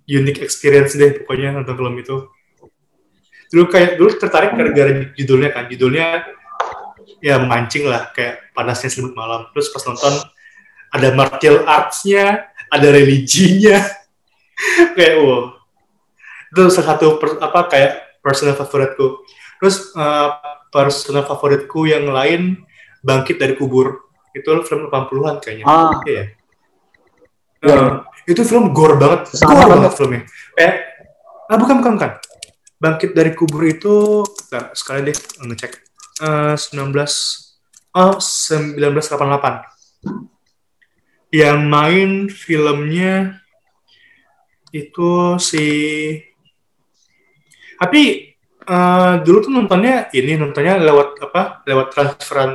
unique 0.06 0.44
experience 0.44 1.00
deh 1.00 1.24
pokoknya 1.24 1.56
nonton 1.56 1.76
film 1.80 1.96
itu. 1.96 2.28
Dulu 3.50 3.64
kayak 3.70 3.96
dulu 3.96 4.10
tertarik 4.20 4.52
gara-gara 4.58 5.14
judulnya 5.16 5.50
kan 5.54 5.66
judulnya 5.72 6.08
ya 7.24 7.39
memancing 7.39 7.88
lah 7.88 8.12
kayak 8.12 8.52
panasnya 8.52 8.91
selimut 8.91 9.16
malam. 9.16 9.48
Terus 9.56 9.72
pas 9.72 9.84
nonton 9.88 10.14
ada 10.91 11.08
martial 11.16 11.64
arts-nya 11.64 12.52
ada 12.68 12.88
religinya. 12.91 13.80
Kayak 14.96 15.18
wow 15.18 15.64
itu 16.54 16.70
salah 16.70 16.94
satu 16.94 17.18
apa 17.41 17.66
kayak 17.66 18.22
personal 18.22 18.54
favoritku 18.54 19.26
terus 19.64 19.95
eh, 19.95 20.30
personal 20.68 21.24
favoritku 21.24 21.88
yang 21.88 22.11
lain 22.11 22.68
bangkit 22.99 23.39
dari 23.39 23.55
kubur 23.55 24.11
itu 24.36 24.51
film 24.68 24.91
80-an 24.91 25.39
kayaknya 25.39 25.64
ah. 25.64 26.03
Iya. 26.03 26.36
Eh, 27.64 27.91
itu 28.28 28.43
film 28.43 28.76
gore 28.76 28.99
banget, 28.99 29.32
Sangat 29.32 29.55
gore 29.64 29.72
banget. 29.80 29.91
filmnya. 29.95 30.22
Eh, 30.59 30.74
ah 31.47 31.55
bukan 31.55 31.80
bukan 31.80 31.95
bukan. 31.95 32.11
Bangkit 32.76 33.16
dari 33.16 33.32
kubur 33.32 33.64
itu, 33.64 34.28
bentar, 34.28 34.76
sekali 34.76 35.07
deh 35.07 35.16
ngecek. 35.47 35.72
Eh 36.20 36.55
19, 36.59 36.91
oh 37.95 38.20
1988. 38.20 39.64
Yang 41.32 41.59
main 41.64 42.28
filmnya 42.28 43.39
itu 44.76 45.39
si, 45.39 45.66
tapi 47.80 48.33
eh, 48.64 49.14
dulu 49.24 49.38
tuh 49.43 49.51
nontonnya 49.51 50.07
ini 50.16 50.39
nontonnya 50.39 50.80
lewat 50.80 51.20
apa? 51.20 51.41
Lewat 51.68 51.88
transferan 51.91 52.51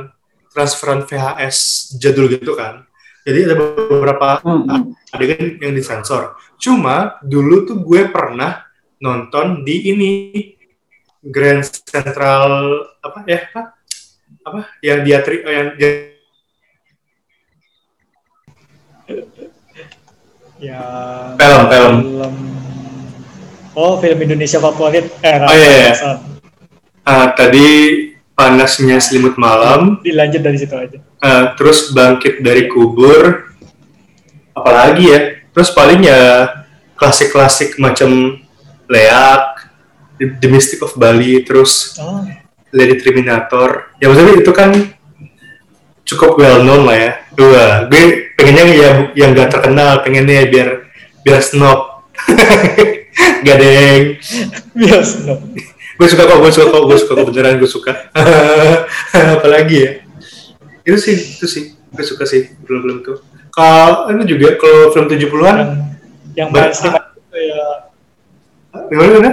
transferan 0.49 1.05
VHS 1.05 1.57
jadul 2.01 2.27
gitu 2.29 2.57
kan. 2.57 2.83
Jadi 3.23 3.45
ada 3.45 3.55
beberapa 3.55 4.41
hmm, 4.41 5.13
adegan 5.13 5.61
yang 5.61 5.73
disensor. 5.77 6.33
Cuma 6.57 7.21
dulu 7.21 7.67
tuh 7.69 7.77
gue 7.85 8.09
pernah 8.09 8.65
nonton 8.99 9.61
di 9.63 9.93
ini 9.93 10.11
Grand 11.19 11.63
Central 11.63 12.49
apa 13.03 13.19
ya 13.27 13.39
apa 13.51 13.61
apa 14.43 14.59
yang 14.79 14.99
dia 15.03 15.19
tri- 15.23 15.45
yang 15.45 15.69
dia- 15.75 16.15
Ya. 20.59 20.83
Film, 21.39 21.63
film. 21.71 21.95
Oh, 23.73 23.97
film 23.97 24.19
Indonesia 24.19 24.57
favorit 24.57 25.07
era 25.21 25.45
Oh, 25.45 25.53
iya, 25.53 25.69
iya. 25.87 25.93
ah, 27.03 27.27
tadi 27.31 27.67
panasnya 28.33 28.97
selimut 28.97 29.35
malam, 29.35 29.99
Dilanjut 29.99 30.41
dari 30.41 30.57
situ 30.57 30.73
aja. 30.73 30.97
ah, 31.19 31.53
terus 31.53 31.91
bangkit 31.91 32.39
dari 32.39 32.65
kubur, 32.65 33.51
apalagi 34.51 35.05
ya? 35.05 35.19
Terus 35.49 35.69
paling 35.69 36.01
ya 36.01 36.47
klasik-klasik 36.93 37.77
macam 37.77 38.39
Leak, 38.85 39.43
The, 40.17 40.25
The 40.35 40.47
Mystic 40.47 40.81
of 40.81 40.95
Bali, 40.95 41.43
terus 41.43 41.95
Oh, 41.97 42.25
Lady 42.69 42.97
Terminator. 42.97 43.93
Ya 43.97 44.07
maksudnya 44.07 44.35
itu 44.37 44.51
kan 44.51 44.69
cukup 46.03 46.37
well 46.37 46.61
known 46.61 46.85
lah 46.85 46.97
ya. 46.97 47.11
Dua, 47.33 47.85
gue 47.87 48.33
pengennya 48.35 48.63
ya 48.67 48.89
yang 49.15 49.31
gak 49.31 49.51
terkenal, 49.51 50.01
pengennya 50.01 50.49
biar 50.49 50.69
biar 51.21 51.39
snob. 51.39 52.03
gak 53.41 53.57
bias 54.75 55.09
no. 55.23 55.35
gue 55.99 56.07
suka 56.07 56.23
kok, 56.23 56.39
gue 56.39 56.51
suka 56.51 56.67
kok, 56.71 56.83
gue 56.87 56.97
suka 56.97 57.11
kok 57.13 57.27
beneran 57.27 57.59
gue 57.59 57.67
suka. 57.67 57.91
Apalagi 59.35 59.77
ya. 59.77 59.91
Itu 60.81 60.95
sih, 60.95 61.15
itu 61.35 61.43
sih, 61.43 61.63
gue 61.75 62.05
suka 62.07 62.23
sih 62.23 62.47
film-film 62.63 63.03
itu. 63.03 63.19
Kalau 63.51 64.07
itu 64.07 64.23
juga 64.37 64.55
kalau 64.55 64.95
film 64.95 65.11
70-an, 65.11 65.57
Yang 65.59 65.67
yang 66.39 66.49
Ber- 66.55 66.71
mainstream 66.71 66.95
itu 66.95 67.39
ya 67.43 67.63
gimana 68.87 69.09
gimana? 69.11 69.31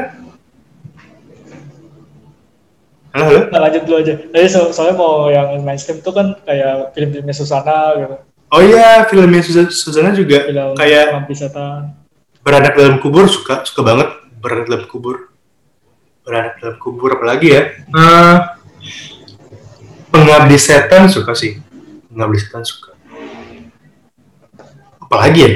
Halo, 3.17 3.25
halo? 3.31 3.41
Nah, 3.49 3.61
lanjut 3.65 3.83
dulu 3.89 3.97
aja. 4.05 4.15
Tadi 4.21 4.47
so- 4.51 4.73
soalnya 4.75 4.95
mau 5.01 5.33
yang 5.33 5.49
mainstream 5.65 6.05
itu 6.05 6.11
kan 6.13 6.37
kayak 6.45 6.93
film-filmnya 6.93 7.33
Susana 7.33 7.97
gitu. 7.97 8.17
Oh 8.47 8.61
iya, 8.63 9.03
filmnya 9.09 9.41
Sus- 9.41 9.73
Susana 9.73 10.13
juga 10.13 10.47
Film 10.47 10.77
kayak 10.77 11.17
Lampi 11.17 11.35
Setan. 11.35 11.96
Beranak 12.47 12.79
dalam 12.79 13.03
kubur 13.03 13.27
suka 13.27 13.67
suka 13.67 13.83
banget 13.83 14.07
beranak 14.39 14.71
dalam 14.71 14.87
kubur. 14.87 15.35
Beranak 16.23 16.63
dalam 16.63 16.79
kubur 16.79 17.19
apalagi 17.19 17.51
ya? 17.51 17.63
Eh, 17.75 18.37
pengabdi 20.15 20.55
setan 20.55 21.11
suka 21.11 21.35
sih. 21.35 21.59
Pengabdi 22.07 22.39
setan 22.39 22.63
suka. 22.63 22.95
Apalagi 25.03 25.41
ya? 25.43 25.51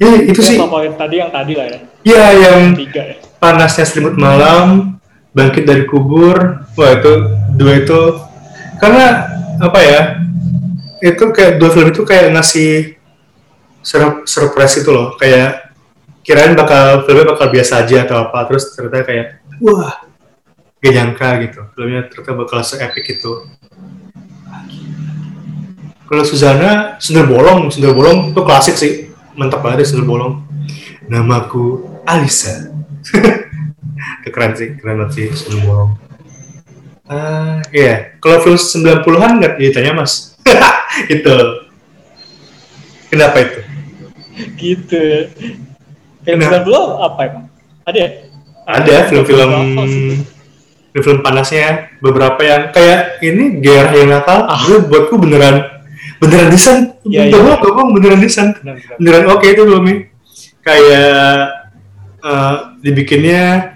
Ya 0.00 0.08
itu 0.28 0.40
Yang 0.44 0.48
sih. 0.52 0.58
favorit 0.60 0.96
tadi 1.00 1.14
yang 1.24 1.32
tadi 1.32 1.52
lah 1.56 1.66
ya. 1.72 1.78
ya 2.04 2.24
yang 2.36 2.60
Tiga 2.76 3.00
ya. 3.00 3.16
panasnya 3.40 3.84
selimut 3.88 4.16
malam 4.20 4.96
Bangkit 5.30 5.62
dari 5.62 5.86
kubur, 5.86 6.66
wah 6.74 6.90
itu 6.90 7.12
dua 7.54 7.72
itu. 7.78 8.02
Karena 8.82 9.30
apa 9.62 9.78
ya? 9.78 10.00
Itu 10.98 11.30
kayak 11.30 11.62
dua 11.62 11.70
film 11.70 11.94
itu 11.94 12.02
kayak 12.02 12.34
ngasih 12.34 12.98
sur- 13.78 14.26
surprise 14.26 14.82
itu 14.82 14.90
loh, 14.90 15.14
kayak 15.14 15.69
kirain 16.20 16.52
bakal 16.56 17.04
filmnya 17.04 17.32
bakal 17.32 17.48
biasa 17.48 17.84
aja 17.84 18.04
atau 18.04 18.16
apa, 18.28 18.48
terus 18.48 18.72
ternyata 18.76 19.06
kayak 19.06 19.26
wah 19.60 20.04
gak 20.80 20.92
nyangka 20.96 21.28
gitu, 21.44 21.60
filmnya 21.76 22.08
ternyata 22.08 22.32
bakal 22.36 22.60
se-epic 22.64 23.20
itu. 23.20 23.32
Kalau 26.10 26.26
Suzana, 26.26 26.98
Sundar 26.98 27.30
Bolong, 27.30 27.70
Sundar 27.70 27.94
Bolong 27.94 28.34
itu 28.34 28.40
klasik 28.42 28.74
sih, 28.74 29.14
mantap 29.38 29.62
banget 29.62 29.86
ya 29.86 30.02
Bolong. 30.02 30.42
Namaku 31.06 31.86
Alisa. 32.02 32.70
Itu 34.22 34.28
keren 34.34 34.58
sih, 34.58 34.74
keren 34.74 35.06
banget 35.06 35.10
sih 35.14 35.26
Sundar 35.30 35.60
Bolong. 35.62 35.90
Ah, 37.06 37.62
iya. 37.70 38.18
Kalau 38.18 38.42
film 38.42 38.58
90-an 38.58 39.38
nggak 39.38 39.54
ditanya 39.58 40.02
mas? 40.02 40.34
itu. 41.14 41.36
Kenapa 43.10 43.42
itu? 43.42 43.60
gitu 44.56 45.28
ya. 46.30 46.36
Film 46.38 46.40
Nah. 46.40 46.62
90 46.62 47.02
apa 47.02 47.20
emang? 47.26 47.44
Ada 47.82 47.98
ya? 47.98 48.08
Ada 48.62 48.94
film-film 49.08 49.50
Apa 49.50 49.82
sih? 49.84 50.18
film 50.92 51.22
panasnya 51.22 51.66
beberapa 51.98 52.38
yang 52.42 52.62
kayak 52.70 53.22
ini 53.22 53.62
Ger 53.62 53.94
yang 53.94 54.10
Natal 54.10 54.42
Ah. 54.44 54.58
itu 54.58 54.82
buatku 54.82 55.22
beneran 55.22 55.62
beneran 56.18 56.50
desain 56.50 56.98
bohong, 57.06 57.30
gak 57.30 57.62
bohong, 57.62 57.88
beneran 57.94 58.18
desain 58.18 58.50
beneran 58.98 59.30
oke 59.30 59.46
itu 59.46 59.62
filmnya 59.62 60.10
kayak 60.60 61.62
eh, 62.20 62.54
dibikinnya 62.82 63.70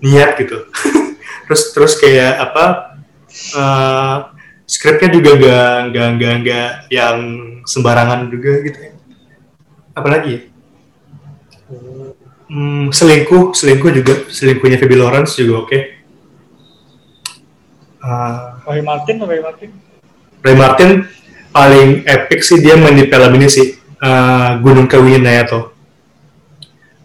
niat 0.00 0.40
gitu 0.40 0.64
terus 1.44 1.76
terus 1.76 2.00
kayak 2.00 2.40
apa 2.40 2.96
eh, 3.52 4.16
skripnya 4.64 5.08
juga 5.12 5.30
gak 5.36 5.68
gak 5.92 6.08
gak 6.16 6.34
gak 6.48 6.70
yang 6.88 7.16
sembarangan 7.68 8.32
juga 8.32 8.64
gitu 8.64 8.78
ya 8.80 8.92
apalagi 9.92 10.28
ya 10.32 10.40
Hmm, 12.54 12.94
selingkuh 12.94 13.50
selingkuh 13.50 13.90
juga 13.90 14.14
selingkuhnya 14.30 14.78
Phoebe 14.78 14.94
Lawrence 14.94 15.34
juga 15.42 15.66
oke 15.66 15.78
Eh, 18.04 18.40
Roy 18.68 18.84
Martin, 18.84 19.16
Roy 19.24 19.40
Martin. 19.40 19.70
Ray 20.44 20.56
Martin 20.60 20.90
paling 21.48 22.04
epic 22.04 22.44
sih 22.44 22.60
dia 22.60 22.76
main 22.76 22.92
di 22.92 23.08
film 23.08 23.32
ini 23.32 23.48
sih 23.48 23.80
eh, 23.80 24.50
Gunung 24.60 24.84
Kawi 24.84 25.16
Nayato. 25.16 25.72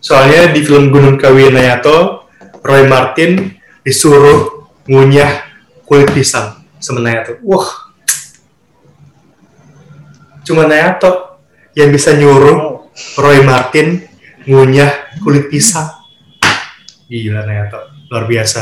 Soalnya 0.03 0.51
di 0.51 0.59
film 0.59 0.91
Gunung 0.91 1.15
Kawi 1.15 1.55
Nayato, 1.55 2.27
Roy 2.59 2.83
Martin 2.91 3.55
disuruh 3.79 4.67
ngunyah 4.91 5.47
kulit 5.87 6.11
pisang 6.11 6.67
sama 6.83 6.99
Nayato. 6.99 7.39
Wah, 7.47 7.95
cuma 10.43 10.67
Nayato 10.67 11.39
yang 11.79 11.95
bisa 11.95 12.11
nyuruh 12.11 12.57
Oh, 12.59 12.91
Roy 13.23 13.39
Martin 13.39 14.03
ngunyah 14.43 14.98
kulit 15.19 15.51
pisang. 15.51 15.87
Gila 17.09 17.41
Nayato, 17.41 17.89
luar 18.09 18.25
biasa. 18.29 18.61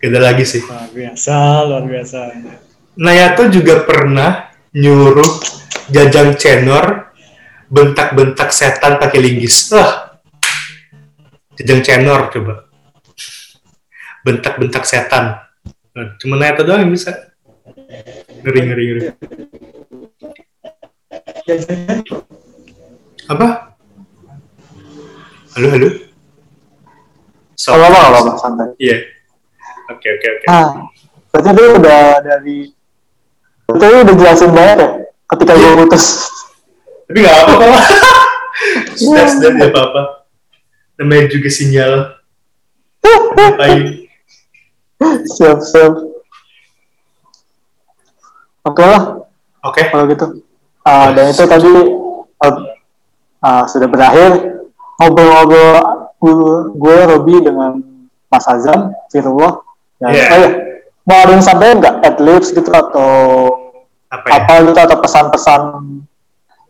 Beda 0.00 0.20
lagi 0.20 0.44
sih. 0.44 0.60
luar 0.64 0.90
biasa, 0.92 1.36
luar 1.64 1.84
biasa. 1.88 2.18
Nayato 3.00 3.48
juga 3.48 3.84
pernah 3.84 4.52
nyuruh 4.76 5.40
Jajang 5.92 6.36
Cenor 6.40 7.12
bentak-bentak 7.68 8.52
setan 8.52 8.96
pakai 8.96 9.20
linggis. 9.20 9.68
Wah, 9.72 10.20
Jajang 11.60 11.80
Cenor 11.84 12.32
coba. 12.32 12.68
Bentak-bentak 14.24 14.88
setan. 14.88 15.44
Nah, 15.92 16.16
cuma 16.16 16.40
Nayato 16.40 16.64
doang 16.64 16.88
yang 16.88 16.92
bisa. 16.92 17.12
Ngeri, 18.44 18.60
ngeri, 18.64 18.84
ngeri. 18.88 19.08
Apa? 23.24 23.72
Halo, 25.56 25.66
halo? 25.72 25.88
So, 27.56 27.72
apa, 27.72 27.88
kalau 27.88 28.20
apa, 28.20 28.32
santai. 28.36 28.68
Iya. 28.76 29.00
Oke, 29.88 30.08
oke, 30.12 30.26
oke. 30.28 30.44
Nah, 30.44 30.68
berarti 31.32 31.50
dia 31.56 31.68
udah 31.72 32.04
dari 32.20 32.58
itu 33.64 33.84
udah 34.04 34.14
jelasin 34.20 34.52
banget 34.52 34.76
ya 34.84 34.88
ketika 35.32 35.52
gue 35.56 35.72
putus. 35.80 36.04
Tapi 37.08 37.18
nggak 37.24 37.36
apa-apa. 37.48 37.80
Sudah, 38.94 39.26
sudah, 39.26 39.50
nggak 39.50 39.72
apa-apa. 39.74 40.02
Namanya 41.00 41.26
juga 41.26 41.50
sinyal. 41.50 42.22
Ngapain? 43.02 44.06
siap, 45.26 45.58
siap. 45.58 45.92
Oke 48.62 48.80
lah, 48.80 49.26
Oke. 49.66 49.82
kalau 49.90 50.06
gitu. 50.06 50.44
Ah, 50.86 51.10
dan 51.12 51.34
itu 51.34 51.44
tadi 51.44 51.66
ah, 51.66 51.84
ah, 53.44 53.68
sudah 53.68 53.84
berakhir 53.86 54.56
ngobrol-ngobrol 54.96 55.76
gue, 56.72 56.98
Robi 57.04 57.36
dengan 57.44 57.76
Mas 58.32 58.48
Azam, 58.48 58.96
Firullah. 59.12 59.60
Dan, 60.00 60.10
Iya. 60.10 60.24
oh 60.26 60.38
iya, 60.40 60.50
mau 61.04 61.18
ada 61.20 61.30
yang 61.30 61.44
sampaikan 61.44 61.76
nggak? 61.78 61.94
At 62.00 62.16
lips 62.18 62.48
gitu 62.50 62.70
atau 62.72 63.12
Apa 64.08 64.24
ya? 64.26 64.34
apa 64.40 64.54
gitu 64.64 64.78
atau 64.80 64.98
pesan-pesan 64.98 65.62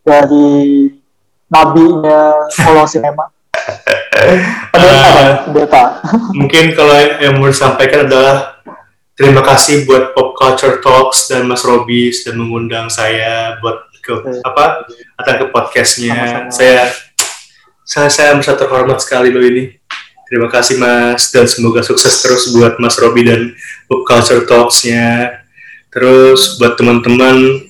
dari 0.03 0.91
nabinya 1.47 2.35
kolong 2.59 2.89
sinema? 2.91 3.31
Pendeta, 4.73 5.13
pendeta. 5.47 5.83
Mungkin 6.33 6.75
kalau 6.75 6.95
yang 7.21 7.39
mau 7.39 7.49
disampaikan 7.49 8.07
adalah 8.07 8.59
terima 9.15 9.43
kasih 9.43 9.85
buat 9.85 10.13
Pop 10.13 10.35
Culture 10.35 10.79
Talks 10.81 11.29
dan 11.29 11.47
Mas 11.47 11.63
Robi 11.63 12.11
sudah 12.11 12.35
mengundang 12.35 12.87
saya 12.89 13.59
buat 13.59 13.94
ke 14.05 14.13
apa 14.45 14.85
datang 15.17 15.37
ke 15.41 15.47
podcastnya. 15.49 16.13
Sama-sama. 16.13 16.53
Saya 16.53 16.81
saya 17.85 18.09
saya 18.13 18.31
merasa 18.37 18.53
terhormat 18.53 19.01
sekali 19.01 19.33
loh 19.33 19.41
ini. 19.41 19.81
Terima 20.29 20.49
kasih 20.49 20.81
Mas 20.81 21.33
dan 21.33 21.45
semoga 21.49 21.85
sukses 21.85 22.21
terus 22.25 22.53
buat 22.53 22.77
Mas 22.81 22.97
Robi 23.01 23.29
dan 23.29 23.53
Pop 23.89 24.05
Culture 24.05 24.45
Talks-nya. 24.45 25.41
Terus 25.93 26.57
buat 26.61 26.77
teman-teman 26.77 27.65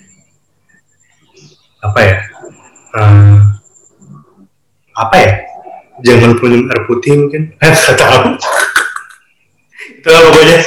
apa 1.82 2.01
ya? 2.03 2.16
Eh, 2.95 3.39
apa 4.95 5.16
ya? 5.18 5.32
Jangan 6.03 6.35
lupa 6.35 6.45
minum 6.47 6.70
air 6.70 6.82
putih 6.87 7.12
mungkin. 7.14 7.43
Nggak 7.59 7.97
tahu. 7.99 8.22
Itulah 9.99 10.20
pokoknya. 10.30 10.59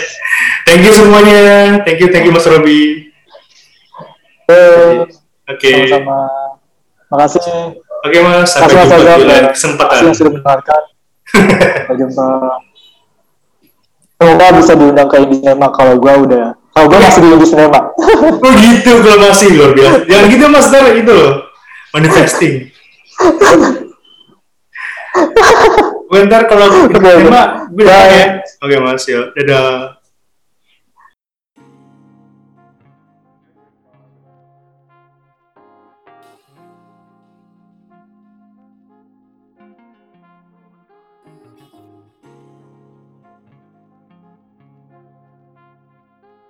Thank 0.67 0.83
you 0.83 0.93
semuanya. 0.93 1.41
Thank 1.87 2.03
you, 2.03 2.07
thank 2.11 2.27
you 2.27 2.35
Mas 2.35 2.45
Robi. 2.45 3.09
Eh, 4.47 4.91
Oke. 5.47 5.71
Sama-sama. 5.87 6.19
Makasih. 7.07 7.41
Oke 7.97 8.17
Mas, 8.21 8.47
sampai 8.51 8.67
Makasih 8.67 8.77
Mas 8.77 8.89
jumpa 8.91 9.15
di 9.17 9.25
lain 9.25 9.45
kesempatan. 9.51 9.99
yang 10.03 10.15
sudah 10.15 10.31
mendengarkan. 10.35 10.81
Sampai 11.27 11.95
jumpa. 11.97 12.25
Semoga 14.17 14.45
bisa 14.57 14.73
diundang 14.73 15.07
ke 15.07 15.15
Indie 15.21 15.39
Cinema 15.39 15.67
kalau 15.71 15.93
gue 15.97 16.13
udah. 16.25 16.45
Kalau 16.73 16.85
gue 16.89 16.99
masih 16.99 17.19
di 17.21 17.29
Indie 17.33 17.49
Cinema. 17.49 17.79
Oh 18.17 18.53
gitu 18.53 18.91
kalau 19.01 19.17
masih 19.23 19.47
luar 19.55 19.71
biasa. 19.73 19.97
Jangan 20.05 20.25
gitu 20.29 20.45
Mas, 20.49 20.67
ntar 20.69 20.83
itu 20.93 21.11
loh. 21.11 21.33
Manifesting. 21.93 22.55
Gue 26.07 26.23
ntar 26.23 26.47
kalau 26.47 26.71
oke. 26.71 26.93
terima, 26.93 27.67
gue 27.67 27.83
ya. 27.83 28.39
Oke 28.63 28.75
Mas, 28.79 29.03
ya. 29.09 29.27
Dadah. 29.35 29.96